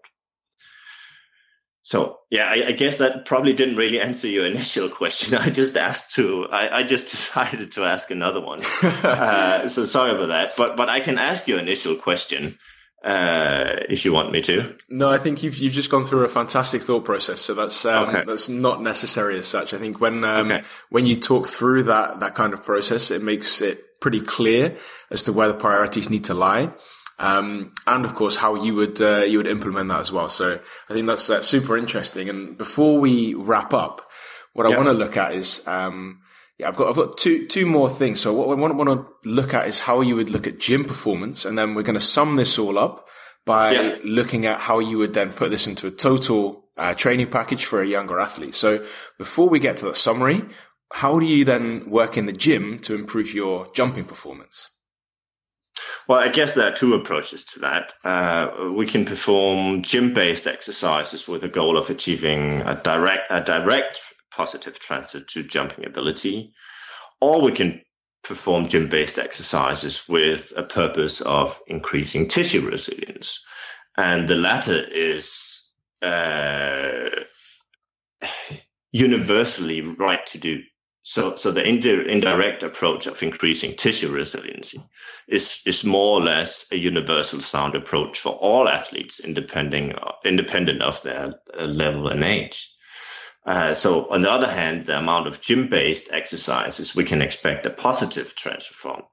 So 1.81 2.19
yeah, 2.29 2.47
I, 2.47 2.67
I, 2.67 2.71
guess 2.73 2.97
that 2.97 3.25
probably 3.25 3.53
didn't 3.53 3.77
really 3.77 4.01
answer 4.07 4.27
your 4.27 4.45
initial 4.45 4.89
question. 4.89 5.35
I 5.37 5.49
just 5.49 5.77
asked 5.77 6.15
to, 6.15 6.45
I, 6.51 6.79
I 6.79 6.83
just 6.83 7.05
decided 7.11 7.71
to 7.71 7.85
ask 7.85 8.11
another 8.11 8.41
one. 8.41 8.61
uh, 8.83 9.69
so 9.69 9.85
sorry 9.85 10.11
about 10.11 10.27
that, 10.27 10.57
but 10.57 10.75
but 10.75 10.89
I 10.89 10.99
can 10.99 11.17
ask 11.17 11.47
your 11.47 11.59
initial 11.59 11.95
question 11.95 12.59
uh, 13.03 13.77
if 13.89 14.05
you 14.05 14.11
want 14.11 14.31
me 14.31 14.41
to. 14.41 14.75
No, 14.89 15.09
I 15.09 15.17
think 15.17 15.43
you've 15.43 15.57
you've 15.57 15.73
just 15.73 15.89
gone 15.89 16.05
through 16.05 16.25
a 16.25 16.29
fantastic 16.29 16.81
thought 16.81 17.05
process. 17.05 17.41
So 17.41 17.53
that's 17.53 17.85
um, 17.85 18.09
okay. 18.09 18.23
that's 18.25 18.49
not 18.49 18.81
necessary 18.81 19.37
as 19.37 19.47
such. 19.47 19.73
I 19.73 19.77
think 19.77 20.01
when 20.01 20.23
um, 20.23 20.51
okay. 20.51 20.63
when 20.89 21.05
you 21.05 21.19
talk 21.19 21.47
through 21.47 21.83
that 21.83 22.19
that 22.19 22.35
kind 22.35 22.53
of 22.53 22.63
process, 22.63 23.11
it 23.11 23.21
makes 23.21 23.61
it 23.61 23.99
pretty 23.99 24.21
clear 24.21 24.77
as 25.11 25.23
to 25.23 25.33
where 25.33 25.47
the 25.47 25.53
priorities 25.53 26.09
need 26.09 26.25
to 26.25 26.33
lie. 26.33 26.71
Um, 27.19 27.73
and 27.87 28.05
of 28.05 28.13
course 28.13 28.35
how 28.35 28.55
you 28.55 28.75
would 28.75 29.01
uh, 29.01 29.23
you 29.23 29.37
would 29.37 29.47
implement 29.47 29.89
that 29.89 29.99
as 29.99 30.11
well. 30.11 30.29
So 30.29 30.59
I 30.89 30.93
think 30.93 31.07
that's 31.07 31.27
that's 31.27 31.47
super 31.47 31.77
interesting. 31.77 32.29
And 32.29 32.57
before 32.57 32.99
we 32.99 33.33
wrap 33.33 33.73
up, 33.73 34.07
what 34.53 34.65
I 34.65 34.75
want 34.75 34.87
to 34.87 34.93
look 34.93 35.17
at 35.17 35.33
is 35.33 35.67
um, 35.67 36.21
yeah, 36.57 36.67
I've 36.67 36.75
got 36.75 36.89
I've 36.89 36.95
got 36.95 37.17
two 37.17 37.47
two 37.47 37.65
more 37.65 37.89
things. 37.89 38.19
So 38.19 38.33
what 38.33 38.49
I 38.49 38.59
want, 38.59 38.75
want 38.75 38.89
to 38.89 39.29
look 39.29 39.53
at 39.53 39.67
is 39.67 39.79
how 39.79 40.01
you 40.01 40.15
would 40.15 40.29
look 40.29 40.47
at 40.47 40.59
gym 40.59 40.85
performance, 40.85 41.45
and 41.45 41.57
then 41.57 41.75
we're 41.75 41.83
going 41.83 41.99
to 41.99 42.05
sum 42.05 42.35
this 42.35 42.57
all 42.57 42.77
up 42.77 43.07
by 43.45 43.99
looking 44.03 44.45
at 44.45 44.59
how 44.59 44.79
you 44.79 44.97
would 44.97 45.13
then 45.13 45.31
put 45.31 45.49
this 45.49 45.67
into 45.67 45.87
a 45.87 45.91
total 45.91 46.65
uh, 46.75 46.93
training 46.93 47.29
package 47.29 47.65
for 47.65 47.81
a 47.81 47.87
younger 47.87 48.19
athlete. 48.19 48.53
So 48.53 48.85
before 49.17 49.47
we 49.47 49.59
get 49.59 49.77
to 49.77 49.85
that 49.85 49.97
summary, 49.97 50.43
how 50.93 51.19
do 51.19 51.25
you 51.25 51.45
then 51.45 51.89
work 51.89 52.17
in 52.17 52.25
the 52.25 52.33
gym 52.33 52.79
to 52.79 52.93
improve 52.93 53.33
your 53.33 53.71
jumping 53.73 54.03
performance? 54.03 54.69
Well, 56.07 56.19
I 56.19 56.29
guess 56.29 56.55
there 56.55 56.71
are 56.71 56.75
two 56.75 56.93
approaches 56.95 57.45
to 57.45 57.59
that. 57.59 57.93
Uh, 58.03 58.71
we 58.75 58.85
can 58.85 59.05
perform 59.05 59.83
gym-based 59.83 60.47
exercises 60.47 61.27
with 61.27 61.41
the 61.41 61.47
goal 61.47 61.77
of 61.77 61.89
achieving 61.89 62.61
a 62.61 62.75
direct, 62.75 63.23
a 63.29 63.41
direct 63.41 64.01
positive 64.37 64.79
transfer 64.79 65.19
to 65.19 65.43
jumping 65.43 65.85
ability, 65.85 66.53
or 67.19 67.41
we 67.41 67.51
can 67.51 67.81
perform 68.23 68.67
gym-based 68.67 69.19
exercises 69.19 70.07
with 70.07 70.53
a 70.55 70.63
purpose 70.63 71.21
of 71.21 71.59
increasing 71.67 72.27
tissue 72.27 72.61
resilience. 72.61 73.43
And 73.97 74.27
the 74.27 74.35
latter 74.35 74.79
is 74.91 75.69
uh, 76.01 77.09
universally 78.91 79.81
right 79.81 80.25
to 80.27 80.37
do. 80.37 80.61
So, 81.03 81.35
so 81.35 81.51
the 81.51 81.63
indirect 81.63 82.63
approach 82.63 83.07
of 83.07 83.23
increasing 83.23 83.75
tissue 83.75 84.11
resiliency 84.11 84.79
is, 85.27 85.61
is 85.65 85.85
more 85.85 86.19
or 86.19 86.23
less 86.23 86.67
a 86.71 86.77
universal 86.77 87.39
sound 87.39 87.75
approach 87.75 88.19
for 88.19 88.33
all 88.33 88.67
athletes, 88.67 89.21
independent, 89.21 89.93
independent 90.25 90.81
of 90.81 91.01
their 91.01 91.35
uh, 91.57 91.63
level 91.63 92.09
and 92.09 92.23
age. 92.23 92.76
Uh, 93.47 93.73
so 93.73 94.09
on 94.09 94.21
the 94.21 94.29
other 94.29 94.51
hand, 94.51 94.85
the 94.85 94.97
amount 94.97 95.25
of 95.25 95.39
gym-based 95.39 96.11
exercises 96.11 96.93
we 96.93 97.05
can 97.05 97.21
expect 97.21 97.65
a 97.65 97.69
positive 97.69 98.35
transfer 98.35 98.73
from 98.73 99.03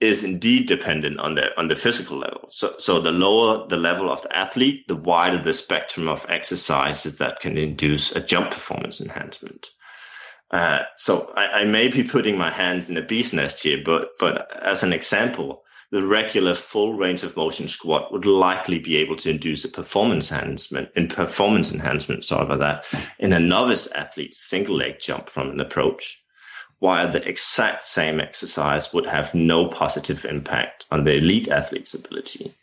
is 0.00 0.24
indeed 0.24 0.66
dependent 0.66 1.20
on 1.20 1.36
the 1.36 1.56
on 1.56 1.68
the 1.68 1.76
physical 1.76 2.18
level. 2.18 2.46
So 2.48 2.74
so 2.78 3.00
the 3.00 3.12
lower 3.12 3.68
the 3.68 3.76
level 3.76 4.10
of 4.10 4.20
the 4.22 4.36
athlete, 4.36 4.88
the 4.88 4.96
wider 4.96 5.38
the 5.38 5.54
spectrum 5.54 6.08
of 6.08 6.26
exercises 6.28 7.18
that 7.18 7.38
can 7.38 7.56
induce 7.56 8.10
a 8.10 8.20
jump 8.20 8.50
performance 8.50 9.00
enhancement. 9.00 9.68
Uh, 10.50 10.80
so 10.96 11.32
I, 11.34 11.60
I, 11.60 11.64
may 11.64 11.88
be 11.88 12.04
putting 12.04 12.36
my 12.36 12.50
hands 12.50 12.90
in 12.90 12.96
a 12.98 13.02
bee's 13.02 13.32
nest 13.32 13.62
here, 13.62 13.80
but 13.82 14.10
but 14.18 14.54
as 14.60 14.82
an 14.82 14.92
example, 14.92 15.62
the 15.92 16.04
regular 16.06 16.54
full 16.54 16.94
range 16.94 17.22
of 17.22 17.36
motion 17.36 17.68
squat 17.68 18.10
would 18.10 18.24
likely 18.24 18.78
be 18.78 18.96
able 18.96 19.14
to 19.14 19.28
induce 19.28 19.62
a 19.66 19.68
performance 19.68 20.32
enhancement 20.32 20.88
in 20.96 21.06
performance 21.06 21.70
enhancement, 21.70 22.24
sorry 22.24 22.46
about 22.46 22.60
that, 22.60 22.84
in 23.18 23.34
a 23.34 23.38
novice 23.38 23.86
athlete's 23.88 24.38
single 24.38 24.74
leg 24.74 24.98
jump 24.98 25.28
from 25.28 25.50
an 25.50 25.60
approach, 25.60 26.22
while 26.78 27.10
the 27.10 27.22
exact 27.28 27.84
same 27.84 28.20
exercise 28.20 28.90
would 28.94 29.04
have 29.04 29.34
no 29.34 29.68
positive 29.68 30.24
impact 30.24 30.86
on 30.90 31.04
the 31.04 31.16
elite 31.16 31.48
athlete's 31.48 31.92
ability. 31.92 32.54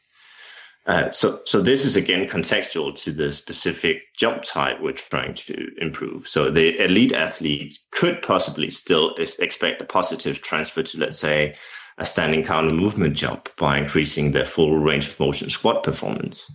Uh, 0.88 1.12
so, 1.12 1.40
so 1.46 1.62
this 1.62 1.86
is 1.86 1.96
again 1.96 2.28
contextual 2.28 2.98
to 2.98 3.12
the 3.12 3.32
specific 3.32 4.02
jump 4.18 4.42
type 4.42 4.82
we're 4.82 4.92
trying 4.92 5.36
to 5.36 5.70
improve. 5.80 6.28
So 6.28 6.50
the 6.50 6.84
elite 6.84 7.14
athlete 7.14 7.78
could 7.92 8.24
possibly 8.24 8.72
still 8.72 9.14
expect 9.14 9.84
a 9.84 9.86
positive 9.86 10.42
transfer 10.42 10.82
to, 10.82 10.98
let's 10.98 11.20
say, 11.20 11.58
a 12.00 12.06
standing 12.06 12.44
counter 12.44 12.74
movement 12.74 13.16
jump 13.16 13.50
by 13.58 13.78
increasing 13.78 14.32
their 14.32 14.46
full 14.46 14.78
range 14.80 15.08
of 15.08 15.20
motion 15.20 15.50
squat 15.50 15.84
performance. 15.84 16.50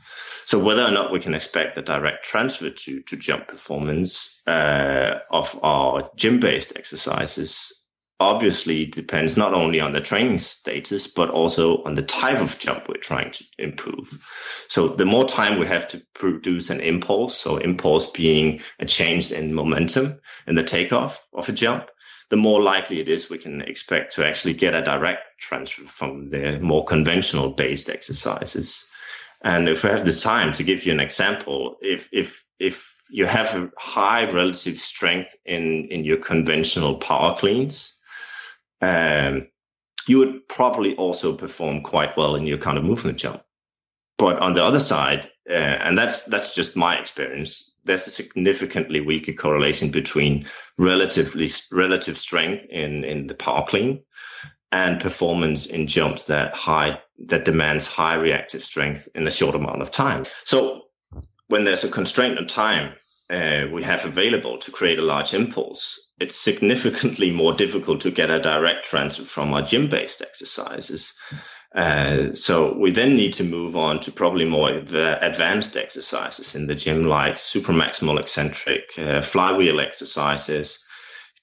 So 0.46 0.58
whether 0.58 0.82
or 0.82 0.90
not 0.90 1.12
we 1.12 1.20
can 1.20 1.34
expect 1.34 1.78
a 1.78 1.82
direct 1.82 2.24
transfer 2.24 2.70
to, 2.70 3.02
to 3.02 3.16
jump 3.16 3.48
performance 3.48 4.40
uh, 4.46 5.18
of 5.30 5.58
our 5.62 6.10
gym-based 6.16 6.76
exercises 6.76 7.84
obviously 8.20 8.86
depends 8.86 9.36
not 9.36 9.54
only 9.54 9.80
on 9.80 9.92
the 9.92 10.00
training 10.00 10.38
status, 10.38 11.08
but 11.08 11.30
also 11.30 11.82
on 11.82 11.94
the 11.94 12.02
type 12.02 12.38
of 12.38 12.58
jump 12.58 12.88
we're 12.88 12.96
trying 12.96 13.30
to 13.32 13.44
improve. 13.58 14.24
So 14.68 14.88
the 14.88 15.04
more 15.04 15.24
time 15.24 15.58
we 15.58 15.66
have 15.66 15.88
to 15.88 16.02
produce 16.14 16.70
an 16.70 16.80
impulse, 16.80 17.36
so 17.36 17.56
impulse 17.56 18.10
being 18.10 18.60
a 18.78 18.86
change 18.86 19.32
in 19.32 19.52
momentum 19.52 20.20
in 20.46 20.54
the 20.54 20.62
takeoff 20.62 21.22
of 21.32 21.48
a 21.48 21.52
jump, 21.52 21.90
the 22.30 22.36
more 22.36 22.62
likely 22.62 23.00
it 23.00 23.08
is 23.08 23.28
we 23.28 23.38
can 23.38 23.60
expect 23.62 24.14
to 24.14 24.26
actually 24.26 24.54
get 24.54 24.74
a 24.74 24.82
direct 24.82 25.33
transfer 25.44 25.86
from 25.86 26.30
the 26.30 26.58
more 26.60 26.84
conventional 26.84 27.50
based 27.50 27.90
exercises. 27.90 28.88
And 29.42 29.68
if 29.68 29.84
we 29.84 29.90
have 29.90 30.04
the 30.04 30.12
time 30.12 30.52
to 30.54 30.64
give 30.64 30.86
you 30.86 30.92
an 30.92 31.00
example, 31.00 31.76
if, 31.82 32.08
if, 32.12 32.44
if 32.58 32.94
you 33.10 33.26
have 33.26 33.54
a 33.54 33.70
high 33.78 34.24
relative 34.30 34.78
strength 34.78 35.36
in, 35.44 35.86
in 35.88 36.04
your 36.04 36.16
conventional 36.16 36.96
power 36.96 37.36
cleans, 37.38 37.94
um, 38.80 39.48
you 40.06 40.18
would 40.18 40.48
probably 40.48 40.94
also 40.96 41.34
perform 41.34 41.82
quite 41.82 42.16
well 42.16 42.36
in 42.36 42.46
your 42.46 42.58
counter 42.58 42.82
movement 42.82 43.18
jump. 43.18 43.42
But 44.16 44.38
on 44.38 44.54
the 44.54 44.64
other 44.64 44.80
side, 44.80 45.30
uh, 45.48 45.52
and 45.52 45.98
that's 45.98 46.24
that's 46.26 46.54
just 46.54 46.76
my 46.76 46.96
experience, 46.98 47.74
there's 47.84 48.06
a 48.06 48.10
significantly 48.10 49.00
weaker 49.00 49.32
correlation 49.32 49.90
between 49.90 50.46
relatively 50.78 51.50
relative 51.72 52.16
strength 52.16 52.66
in 52.70 53.04
in 53.04 53.26
the 53.26 53.34
power 53.34 53.66
clean 53.66 54.02
and 54.74 55.00
performance 55.00 55.66
in 55.66 55.86
jumps 55.86 56.26
that 56.26 56.52
high 56.54 56.98
that 57.26 57.44
demands 57.44 57.86
high 57.86 58.16
reactive 58.16 58.64
strength 58.64 59.08
in 59.14 59.26
a 59.28 59.30
short 59.30 59.54
amount 59.54 59.80
of 59.80 59.90
time. 59.92 60.24
So 60.44 60.82
when 61.46 61.62
there's 61.62 61.84
a 61.84 61.88
constraint 61.88 62.38
on 62.38 62.48
time, 62.48 62.94
uh, 63.30 63.66
we 63.72 63.84
have 63.84 64.04
available 64.04 64.58
to 64.58 64.72
create 64.72 64.98
a 64.98 65.02
large 65.02 65.32
impulse, 65.32 66.10
it's 66.18 66.36
significantly 66.36 67.30
more 67.30 67.52
difficult 67.52 68.00
to 68.00 68.10
get 68.10 68.30
a 68.30 68.40
direct 68.40 68.84
transfer 68.84 69.24
from 69.24 69.54
our 69.54 69.62
gym 69.62 69.88
based 69.88 70.22
exercises. 70.22 71.14
Uh, 71.74 72.34
so 72.34 72.76
we 72.76 72.90
then 72.90 73.14
need 73.14 73.32
to 73.34 73.44
move 73.44 73.76
on 73.76 74.00
to 74.00 74.12
probably 74.12 74.44
more 74.44 74.70
advanced 74.70 75.76
exercises 75.76 76.54
in 76.54 76.66
the 76.66 76.74
gym, 76.74 77.04
like 77.04 77.38
super 77.38 77.72
maximal 77.72 78.18
eccentric, 78.18 78.82
uh, 78.98 79.22
flywheel 79.22 79.80
exercises. 79.80 80.83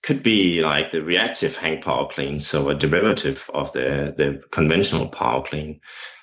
Could 0.03 0.23
be 0.23 0.61
like 0.61 0.91
the 0.91 1.03
reactive 1.03 1.55
hang 1.55 1.81
power 1.81 2.07
clean, 2.07 2.39
so 2.39 2.69
a 2.69 2.75
derivative 2.75 3.49
of 3.53 3.71
the, 3.73 4.13
the 4.17 4.41
conventional 4.51 5.07
power 5.07 5.43
clean, 5.43 5.81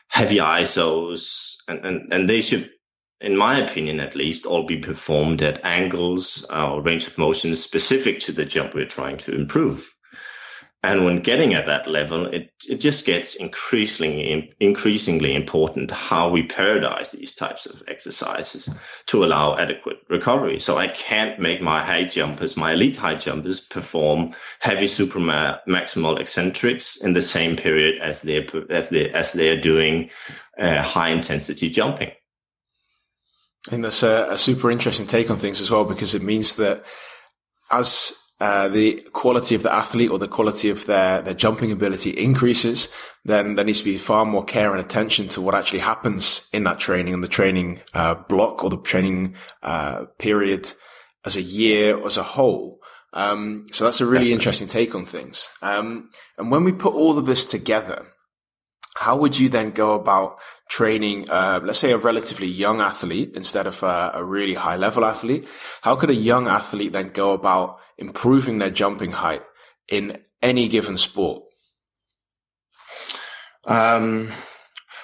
heavy 0.08 0.38
isos, 0.38 1.56
and, 1.68 1.84
and, 1.84 2.12
and 2.12 2.28
they 2.28 2.42
should 2.42 2.70
in 3.20 3.36
my 3.36 3.58
opinion 3.58 4.00
at 4.00 4.14
least, 4.14 4.46
all 4.46 4.64
be 4.64 4.78
performed 4.78 5.42
at 5.42 5.64
angles 5.64 6.46
uh, 6.50 6.72
or 6.72 6.82
range 6.82 7.06
of 7.06 7.18
motion 7.18 7.54
specific 7.56 8.20
to 8.20 8.32
the 8.32 8.44
jump 8.44 8.74
we're 8.74 8.86
trying 8.86 9.16
to 9.18 9.34
improve. 9.34 9.92
And 10.84 11.04
when 11.04 11.22
getting 11.22 11.54
at 11.54 11.66
that 11.66 11.88
level, 11.88 12.26
it, 12.26 12.52
it 12.68 12.80
just 12.80 13.04
gets 13.04 13.34
increasingly 13.34 14.54
increasingly 14.60 15.34
important 15.34 15.90
how 15.90 16.30
we 16.30 16.46
periodize 16.46 17.10
these 17.10 17.34
types 17.34 17.66
of 17.66 17.82
exercises 17.88 18.70
to 19.06 19.24
allow 19.24 19.56
adequate 19.56 19.96
recovery. 20.08 20.60
So 20.60 20.76
I 20.76 20.86
can't 20.86 21.40
make 21.40 21.60
my 21.60 21.84
high 21.84 22.04
jumpers, 22.04 22.56
my 22.56 22.74
elite 22.74 22.94
high 22.94 23.16
jumpers, 23.16 23.58
perform 23.58 24.36
heavy 24.60 24.86
super 24.86 25.18
maximal 25.18 26.20
eccentrics 26.20 26.96
in 26.96 27.12
the 27.12 27.22
same 27.22 27.56
period 27.56 28.00
as 28.00 28.22
they 28.22 28.46
as 28.70 28.88
they 28.88 29.10
as 29.10 29.32
they 29.32 29.48
are 29.48 29.60
doing 29.60 30.10
uh, 30.56 30.80
high 30.80 31.08
intensity 31.08 31.70
jumping. 31.70 32.12
I 33.66 33.70
think 33.70 33.82
that's 33.82 34.04
a, 34.04 34.28
a, 34.30 34.38
super 34.38 34.70
interesting 34.70 35.06
take 35.06 35.28
on 35.28 35.38
things 35.38 35.60
as 35.60 35.70
well, 35.70 35.84
because 35.84 36.14
it 36.14 36.22
means 36.22 36.54
that 36.54 36.84
as 37.70 38.16
uh, 38.40 38.68
the 38.68 38.94
quality 39.12 39.54
of 39.54 39.62
the 39.62 39.72
athlete 39.72 40.10
or 40.10 40.18
the 40.18 40.28
quality 40.28 40.70
of 40.70 40.86
their, 40.86 41.20
their 41.22 41.34
jumping 41.34 41.72
ability 41.72 42.10
increases, 42.10 42.88
then 43.24 43.56
there 43.56 43.64
needs 43.64 43.80
to 43.80 43.84
be 43.84 43.98
far 43.98 44.24
more 44.24 44.44
care 44.44 44.70
and 44.70 44.80
attention 44.80 45.28
to 45.28 45.40
what 45.40 45.54
actually 45.54 45.80
happens 45.80 46.48
in 46.52 46.64
that 46.64 46.78
training 46.78 47.14
and 47.14 47.24
the 47.24 47.28
training 47.28 47.80
uh, 47.94 48.14
block 48.14 48.62
or 48.62 48.70
the 48.70 48.78
training 48.78 49.34
uh, 49.62 50.04
period 50.18 50.72
as 51.24 51.36
a 51.36 51.42
year 51.42 52.04
as 52.06 52.16
a 52.16 52.22
whole. 52.22 52.78
Um, 53.12 53.66
so 53.72 53.84
that's 53.84 54.00
a 54.00 54.06
really 54.06 54.26
Definitely. 54.26 54.32
interesting 54.34 54.68
take 54.68 54.94
on 54.94 55.04
things. 55.04 55.48
Um, 55.62 56.10
and 56.36 56.50
when 56.50 56.62
we 56.62 56.72
put 56.72 56.94
all 56.94 57.18
of 57.18 57.26
this 57.26 57.44
together, 57.44 58.06
how 58.96 59.16
would 59.16 59.38
you 59.38 59.48
then 59.48 59.70
go 59.70 59.92
about 59.92 60.38
training, 60.68 61.28
uh, 61.30 61.60
let's 61.62 61.78
say 61.78 61.92
a 61.92 61.98
relatively 61.98 62.46
young 62.46 62.80
athlete 62.80 63.32
instead 63.34 63.66
of 63.66 63.82
a, 63.82 64.12
a, 64.14 64.24
really 64.24 64.54
high 64.54 64.76
level 64.76 65.04
athlete? 65.04 65.46
How 65.82 65.96
could 65.96 66.10
a 66.10 66.14
young 66.14 66.48
athlete 66.48 66.92
then 66.92 67.10
go 67.10 67.32
about 67.32 67.78
improving 67.98 68.58
their 68.58 68.70
jumping 68.70 69.12
height 69.12 69.42
in 69.88 70.18
any 70.40 70.68
given 70.68 70.96
sport? 70.96 71.44
Um, 73.64 74.30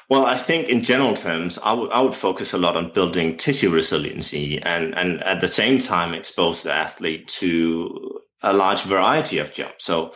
well, 0.09 0.26
I 0.26 0.37
think 0.37 0.68
in 0.68 0.83
general 0.83 1.14
terms, 1.14 1.59
I 1.62 1.72
would 1.72 1.90
I 1.90 2.00
would 2.00 2.14
focus 2.14 2.52
a 2.52 2.59
lot 2.59 2.76
on 2.76 2.92
building 2.92 3.37
tissue 3.37 3.70
resiliency 3.70 4.61
and 4.61 4.94
and 4.94 5.22
at 5.22 5.40
the 5.40 5.48
same 5.48 5.78
time 5.78 6.14
expose 6.14 6.62
the 6.62 6.72
athlete 6.72 7.28
to 7.40 8.20
a 8.42 8.52
large 8.52 8.83
variety 8.83 9.38
of 9.38 9.52
jumps. 9.52 9.85
So 9.85 10.14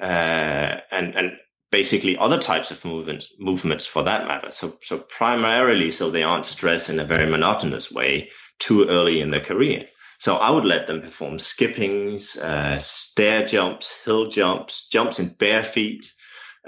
uh, 0.00 0.80
and 0.90 1.14
and 1.14 1.32
basically 1.70 2.18
other 2.18 2.38
types 2.38 2.70
of 2.70 2.84
movements 2.84 3.32
movements 3.38 3.86
for 3.86 4.02
that 4.02 4.26
matter. 4.26 4.50
So 4.50 4.78
so 4.82 4.98
primarily 4.98 5.90
so 5.90 6.10
they 6.10 6.22
aren't 6.22 6.46
stressed 6.46 6.90
in 6.90 7.00
a 7.00 7.04
very 7.04 7.28
monotonous 7.30 7.90
way 7.90 8.30
too 8.58 8.88
early 8.88 9.20
in 9.20 9.30
their 9.30 9.40
career. 9.40 9.86
So 10.20 10.36
I 10.36 10.50
would 10.50 10.66
let 10.66 10.86
them 10.86 11.00
perform 11.00 11.38
skippings, 11.38 12.38
uh, 12.38 12.78
stair 12.78 13.46
jumps, 13.46 14.04
hill 14.04 14.28
jumps, 14.28 14.86
jumps 14.88 15.18
in 15.18 15.30
bare 15.30 15.64
feet, 15.64 16.12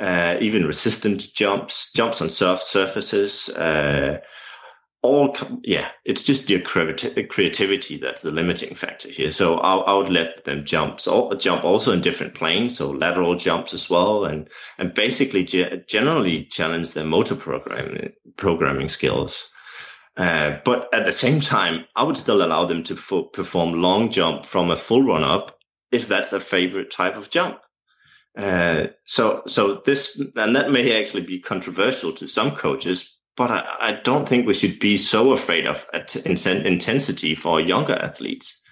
uh, 0.01 0.39
even 0.41 0.67
resistance 0.67 1.31
jumps, 1.31 1.93
jumps 1.93 2.23
on 2.23 2.31
soft 2.31 2.63
surfaces, 2.63 3.51
uh, 3.51 4.21
all 5.03 5.37
yeah 5.65 5.89
it's 6.05 6.23
just 6.23 6.49
your 6.49 6.61
creativity 6.61 7.97
that's 7.97 8.23
the 8.23 8.31
limiting 8.31 8.75
factor 8.75 9.09
here. 9.09 9.33
So 9.33 9.57
i, 9.57 9.75
I 9.77 9.99
would 9.99 10.09
let 10.09 10.45
them 10.45 10.65
jump 10.65 11.01
so 11.01 11.35
jump 11.35 11.65
also 11.65 11.93
in 11.93 12.01
different 12.01 12.35
planes 12.35 12.77
so 12.77 12.91
lateral 12.91 13.35
jumps 13.35 13.75
as 13.75 13.91
well 13.91 14.25
and 14.25 14.49
and 14.79 14.95
basically 14.95 15.43
ge- 15.43 15.85
generally 15.89 16.45
challenge 16.45 16.93
their 16.93 17.05
motor 17.05 17.35
programming 17.35 18.13
programming 18.37 18.89
skills 18.89 19.49
uh, 20.17 20.59
but 20.65 20.93
at 20.93 21.05
the 21.05 21.13
same 21.13 21.41
time 21.41 21.85
i 21.97 22.03
would 22.03 22.17
still 22.17 22.43
allow 22.43 22.65
them 22.67 22.83
to 22.83 22.95
f- 22.95 23.33
perform 23.33 23.75
long 23.75 24.11
jump 24.11 24.45
from 24.45 24.71
a 24.71 24.77
full 24.77 25.03
run 25.03 25.23
up 25.23 25.59
if 25.91 26.09
that's 26.09 26.33
a 26.33 26.41
favorite 26.41 26.91
type 26.91 27.17
of 27.17 27.31
jump 27.31 27.61
uh, 28.39 28.87
so 29.05 29.43
so 29.47 29.83
this 29.85 30.19
and 30.37 30.57
that 30.57 30.71
may 30.71 30.99
actually 31.01 31.23
be 31.23 31.39
controversial 31.39 32.13
to 32.13 32.27
some 32.27 32.57
coaches 32.57 33.17
but 33.37 33.51
I, 33.51 33.77
I, 33.81 33.93
don't 33.93 34.29
think 34.29 34.47
we 34.47 34.53
should 34.53 34.79
be 34.79 34.97
so 34.99 35.33
afraid 35.33 35.67
of 35.67 35.87
intensity 36.25 37.35
for 37.35 37.61
younger 37.61 37.95
athletes 37.95 38.63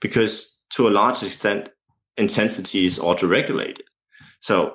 because 0.00 0.62
to 0.70 0.88
a 0.88 0.90
large 0.90 1.22
extent, 1.22 1.70
intensity 2.16 2.86
is 2.86 2.98
auto-regulated. 2.98 3.84
So 4.40 4.74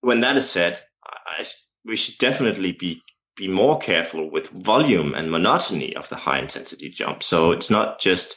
when 0.00 0.20
that 0.20 0.36
is 0.36 0.50
said, 0.50 0.80
I, 1.04 1.44
we 1.84 1.96
should 1.96 2.18
definitely 2.18 2.72
be 2.72 3.02
be 3.42 3.48
more 3.48 3.78
careful 3.78 4.30
with 4.30 4.50
volume 4.50 5.14
and 5.14 5.30
monotony 5.30 5.96
of 5.96 6.08
the 6.08 6.16
high 6.16 6.38
intensity 6.38 6.88
jump. 6.88 7.22
So 7.22 7.52
it's 7.52 7.70
not 7.70 8.00
just 8.00 8.36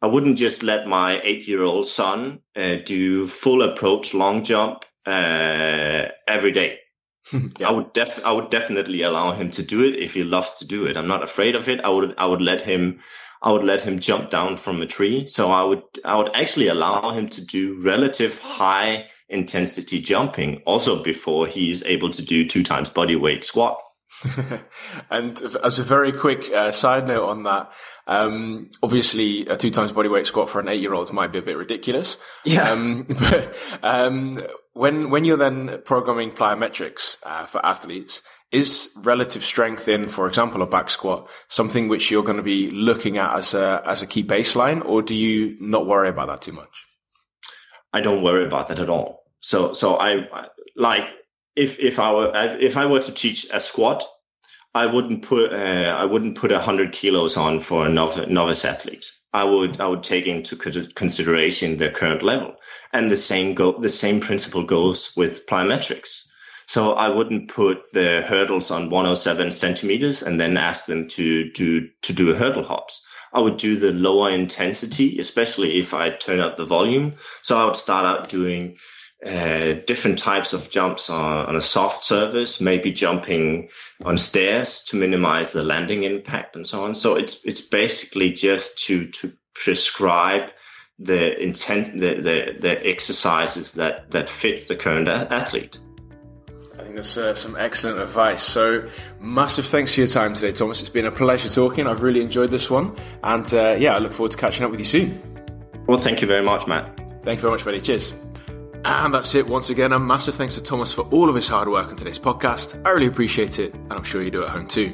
I 0.00 0.08
wouldn't 0.08 0.38
just 0.38 0.62
let 0.62 0.88
my 0.88 1.20
eight 1.22 1.46
year 1.46 1.62
old 1.62 1.86
son 1.86 2.40
uh, 2.56 2.76
do 2.84 3.26
full 3.26 3.62
approach 3.62 4.14
long 4.14 4.42
jump 4.42 4.84
uh, 5.06 6.06
every 6.26 6.52
day 6.52 6.78
yeah. 7.32 7.40
I 7.68 7.72
would 7.72 7.92
def 7.92 8.24
I 8.24 8.32
would 8.32 8.50
definitely 8.50 9.02
allow 9.02 9.32
him 9.32 9.50
to 9.52 9.62
do 9.62 9.84
it 9.84 9.96
if 9.96 10.14
he 10.14 10.24
loves 10.24 10.54
to 10.54 10.64
do 10.64 10.86
it. 10.86 10.96
I'm 10.96 11.08
not 11.08 11.22
afraid 11.22 11.54
of 11.54 11.68
it. 11.68 11.80
I 11.80 11.88
would 11.88 12.14
I 12.18 12.26
would 12.26 12.42
let 12.42 12.60
him 12.60 13.00
I 13.42 13.52
would 13.52 13.64
let 13.64 13.80
him 13.80 13.98
jump 13.98 14.30
down 14.30 14.56
from 14.56 14.82
a 14.82 14.86
tree. 14.86 15.26
So 15.26 15.50
I 15.50 15.62
would 15.62 15.82
I 16.04 16.16
would 16.16 16.34
actually 16.34 16.68
allow 16.68 17.10
him 17.10 17.28
to 17.30 17.40
do 17.40 17.80
relative 17.82 18.38
high 18.38 19.08
intensity 19.28 20.00
jumping 20.00 20.62
also 20.66 21.02
before 21.02 21.46
he's 21.46 21.82
able 21.84 22.10
to 22.10 22.22
do 22.22 22.46
two 22.46 22.62
times 22.62 22.90
body 22.90 23.16
weight 23.16 23.44
squat. 23.44 23.80
and 25.10 25.40
as 25.62 25.78
a 25.78 25.82
very 25.82 26.12
quick 26.12 26.50
uh, 26.52 26.72
side 26.72 27.06
note 27.06 27.28
on 27.28 27.42
that, 27.44 27.72
um, 28.06 28.70
obviously 28.82 29.46
a 29.46 29.56
two 29.56 29.70
times 29.70 29.92
body 29.92 30.08
weight 30.08 30.26
squat 30.26 30.48
for 30.48 30.60
an 30.60 30.68
eight 30.68 30.80
year 30.80 30.94
old 30.94 31.12
might 31.12 31.32
be 31.32 31.38
a 31.38 31.42
bit 31.42 31.56
ridiculous. 31.56 32.18
Yeah. 32.44 32.70
Um, 32.70 33.04
but, 33.08 33.54
um, 33.82 34.42
when 34.74 35.10
when 35.10 35.24
you're 35.24 35.36
then 35.36 35.82
programming 35.84 36.30
plyometrics 36.30 37.16
uh, 37.24 37.46
for 37.46 37.64
athletes, 37.64 38.22
is 38.52 38.94
relative 39.02 39.44
strength 39.44 39.88
in, 39.88 40.08
for 40.08 40.28
example, 40.28 40.62
a 40.62 40.66
back 40.66 40.90
squat 40.90 41.28
something 41.48 41.88
which 41.88 42.10
you're 42.10 42.22
going 42.22 42.36
to 42.36 42.42
be 42.42 42.70
looking 42.70 43.16
at 43.16 43.34
as 43.34 43.54
a 43.54 43.82
as 43.86 44.02
a 44.02 44.06
key 44.06 44.22
baseline, 44.22 44.84
or 44.84 45.02
do 45.02 45.14
you 45.14 45.56
not 45.58 45.86
worry 45.86 46.08
about 46.08 46.28
that 46.28 46.42
too 46.42 46.52
much? 46.52 46.86
I 47.92 48.00
don't 48.00 48.22
worry 48.22 48.46
about 48.46 48.68
that 48.68 48.78
at 48.78 48.88
all. 48.88 49.24
So 49.40 49.72
so 49.72 49.96
I 49.96 50.28
like 50.76 51.06
if 51.56 51.78
if 51.78 51.98
I 51.98 52.12
were 52.12 52.32
if 52.60 52.76
I 52.76 52.86
were 52.86 53.00
to 53.00 53.12
teach 53.12 53.46
a 53.52 53.60
squat, 53.60 54.04
I 54.74 54.86
wouldn't 54.86 55.22
put 55.22 55.52
uh, 55.52 55.96
I 55.98 56.04
wouldn't 56.04 56.36
put 56.36 56.50
hundred 56.52 56.92
kilos 56.92 57.36
on 57.36 57.60
for 57.60 57.86
a 57.86 57.88
novice, 57.88 58.28
novice 58.28 58.64
athlete. 58.64 59.10
I 59.32 59.44
would 59.44 59.80
I 59.80 59.86
would 59.86 60.02
take 60.02 60.26
into 60.26 60.56
consideration 60.56 61.76
their 61.76 61.90
current 61.90 62.22
level, 62.22 62.56
and 62.92 63.10
the 63.10 63.16
same 63.16 63.54
go 63.54 63.78
the 63.78 63.88
same 63.88 64.20
principle 64.20 64.62
goes 64.62 65.12
with 65.16 65.46
plyometrics. 65.46 66.22
So 66.66 66.92
I 66.92 67.08
wouldn't 67.08 67.48
put 67.48 67.92
the 67.92 68.22
hurdles 68.22 68.70
on 68.70 68.88
107 68.88 69.50
centimeters 69.50 70.22
and 70.22 70.40
then 70.40 70.56
ask 70.56 70.86
them 70.86 71.08
to 71.08 71.50
do 71.50 71.88
to 72.02 72.12
do 72.12 72.32
hurdle 72.34 72.64
hops. 72.64 73.02
I 73.34 73.40
would 73.40 73.56
do 73.56 73.76
the 73.76 73.92
lower 73.92 74.30
intensity, 74.30 75.18
especially 75.18 75.78
if 75.78 75.94
I 75.94 76.10
turn 76.10 76.40
up 76.40 76.56
the 76.56 76.66
volume. 76.66 77.14
So 77.42 77.58
I 77.58 77.64
would 77.64 77.76
start 77.76 78.04
out 78.04 78.28
doing 78.28 78.76
uh, 79.24 79.74
different 79.86 80.18
types 80.18 80.52
of 80.52 80.68
jumps 80.68 81.08
on, 81.08 81.46
on, 81.46 81.56
a 81.56 81.62
soft 81.62 82.02
surface, 82.02 82.60
maybe 82.60 82.90
jumping 82.90 83.68
on 84.04 84.18
stairs 84.18 84.84
to 84.88 84.96
minimize 84.96 85.52
the 85.52 85.62
landing 85.62 86.02
impact 86.02 86.56
and 86.56 86.66
so 86.66 86.82
on. 86.82 86.94
So 86.94 87.14
it's 87.14 87.44
it's 87.44 87.60
basically 87.60 88.32
just 88.32 88.84
to 88.86 89.06
to 89.06 89.32
prescribe 89.54 90.50
the 90.98 91.40
intent 91.40 91.92
the, 91.92 92.14
the, 92.14 92.56
the 92.58 92.86
exercises 92.88 93.74
that 93.74 94.10
that 94.10 94.28
fits 94.28 94.66
the 94.66 94.74
current 94.74 95.06
athlete. 95.06 95.78
I 96.76 96.84
think 96.84 96.96
that's 96.96 97.16
uh, 97.16 97.34
some 97.34 97.54
excellent 97.56 98.00
advice. 98.00 98.42
So, 98.42 98.88
massive 99.20 99.66
thanks 99.66 99.94
for 99.94 100.00
your 100.00 100.08
time 100.08 100.34
today, 100.34 100.50
Thomas. 100.50 100.80
It's 100.80 100.90
been 100.90 101.06
a 101.06 101.12
pleasure 101.12 101.48
talking. 101.48 101.86
I've 101.86 102.02
really 102.02 102.22
enjoyed 102.22 102.50
this 102.50 102.68
one, 102.68 102.96
and 103.22 103.54
uh, 103.54 103.76
yeah, 103.78 103.94
I 103.94 103.98
look 103.98 104.12
forward 104.12 104.32
to 104.32 104.36
catching 104.36 104.64
up 104.64 104.72
with 104.72 104.80
you 104.80 104.86
soon. 104.86 105.20
Well, 105.86 105.98
thank 105.98 106.22
you 106.22 106.26
very 106.26 106.42
much, 106.42 106.66
Matt. 106.66 106.96
Thank 107.22 107.38
you 107.38 107.42
very 107.42 107.52
much, 107.52 107.64
buddy. 107.64 107.80
Cheers. 107.80 108.14
And 108.84 109.14
that's 109.14 109.34
it. 109.36 109.46
Once 109.46 109.70
again, 109.70 109.92
a 109.92 109.98
massive 109.98 110.34
thanks 110.34 110.56
to 110.56 110.62
Thomas 110.62 110.92
for 110.92 111.02
all 111.12 111.28
of 111.28 111.36
his 111.36 111.46
hard 111.46 111.68
work 111.68 111.88
on 111.88 111.96
today's 111.96 112.18
podcast. 112.18 112.80
I 112.84 112.90
really 112.90 113.06
appreciate 113.06 113.60
it, 113.60 113.72
and 113.74 113.92
I'm 113.92 114.02
sure 114.02 114.22
you 114.22 114.30
do 114.30 114.42
at 114.42 114.48
home 114.48 114.66
too. 114.66 114.92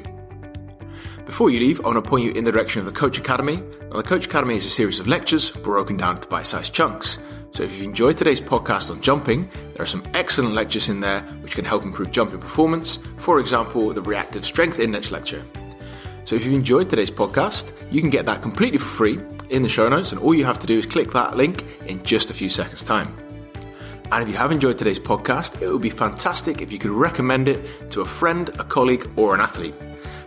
Before 1.25 1.49
you 1.49 1.59
leave, 1.59 1.81
I 1.81 1.85
want 1.85 2.03
to 2.03 2.07
point 2.07 2.23
you 2.23 2.31
in 2.31 2.43
the 2.43 2.51
direction 2.51 2.79
of 2.79 2.85
the 2.85 2.91
Coach 2.91 3.17
Academy. 3.17 3.57
Now, 3.57 3.97
the 3.97 4.03
Coach 4.03 4.27
Academy 4.27 4.55
is 4.55 4.65
a 4.65 4.69
series 4.69 4.99
of 4.99 5.07
lectures 5.07 5.49
broken 5.49 5.97
down 5.97 6.15
into 6.15 6.27
bite 6.27 6.45
sized 6.45 6.73
chunks. 6.73 7.17
So, 7.51 7.63
if 7.63 7.73
you've 7.73 7.83
enjoyed 7.83 8.17
today's 8.17 8.41
podcast 8.41 8.91
on 8.91 9.01
jumping, 9.01 9.49
there 9.73 9.83
are 9.83 9.87
some 9.87 10.03
excellent 10.13 10.53
lectures 10.53 10.89
in 10.89 10.99
there 10.99 11.21
which 11.41 11.55
can 11.55 11.65
help 11.65 11.83
improve 11.83 12.11
jumping 12.11 12.39
performance. 12.39 12.97
For 13.17 13.39
example, 13.39 13.91
the 13.93 14.01
Reactive 14.01 14.45
Strength 14.45 14.79
Index 14.79 15.09
lecture. 15.09 15.43
So, 16.25 16.35
if 16.35 16.45
you've 16.45 16.53
enjoyed 16.53 16.89
today's 16.91 17.11
podcast, 17.11 17.73
you 17.91 18.01
can 18.01 18.11
get 18.11 18.27
that 18.27 18.43
completely 18.43 18.77
for 18.77 18.85
free 18.85 19.19
in 19.49 19.63
the 19.63 19.69
show 19.69 19.89
notes, 19.89 20.11
and 20.11 20.21
all 20.21 20.35
you 20.35 20.45
have 20.45 20.59
to 20.59 20.67
do 20.67 20.77
is 20.77 20.85
click 20.85 21.11
that 21.11 21.35
link 21.35 21.65
in 21.87 22.03
just 22.03 22.29
a 22.29 22.33
few 22.35 22.49
seconds' 22.49 22.83
time. 22.83 23.28
And 24.11 24.23
if 24.23 24.29
you 24.29 24.35
have 24.37 24.51
enjoyed 24.51 24.77
today's 24.77 24.99
podcast, 24.99 25.61
it 25.61 25.71
would 25.71 25.81
be 25.81 25.91
fantastic 25.91 26.61
if 26.61 26.71
you 26.71 26.79
could 26.79 26.89
recommend 26.89 27.47
it 27.47 27.91
to 27.91 28.01
a 28.01 28.05
friend, 28.05 28.49
a 28.57 28.63
colleague, 28.63 29.07
or 29.15 29.35
an 29.35 29.41
athlete. 29.41 29.75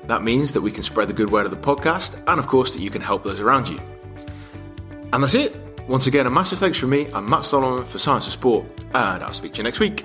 That 0.07 0.23
means 0.23 0.53
that 0.53 0.61
we 0.61 0.71
can 0.71 0.85
spread 0.85 1.09
the 1.09 1.15
good 1.15 1.31
word 1.31 1.47
of 1.47 1.51
the 1.51 1.57
podcast, 1.57 2.23
and 2.29 2.39
of 2.39 2.47
course, 2.47 2.75
that 2.75 2.81
you 2.81 2.91
can 2.91 3.03
help 3.03 3.25
those 3.25 3.41
around 3.41 3.69
you. 3.69 3.81
And 5.13 5.23
that's 5.23 5.35
it. 5.35 5.57
Once 5.89 6.07
again, 6.07 6.27
a 6.27 6.31
massive 6.31 6.61
thanks 6.61 6.79
from 6.79 6.91
me. 6.91 7.09
I'm 7.13 7.29
Matt 7.29 7.45
Solomon 7.45 7.85
for 7.85 7.99
Science 7.99 8.27
of 8.29 8.33
Sport, 8.33 8.67
and 8.95 9.23
I'll 9.23 9.33
speak 9.33 9.53
to 9.55 9.59
you 9.59 9.65
next 9.65 9.81
week. 9.81 10.05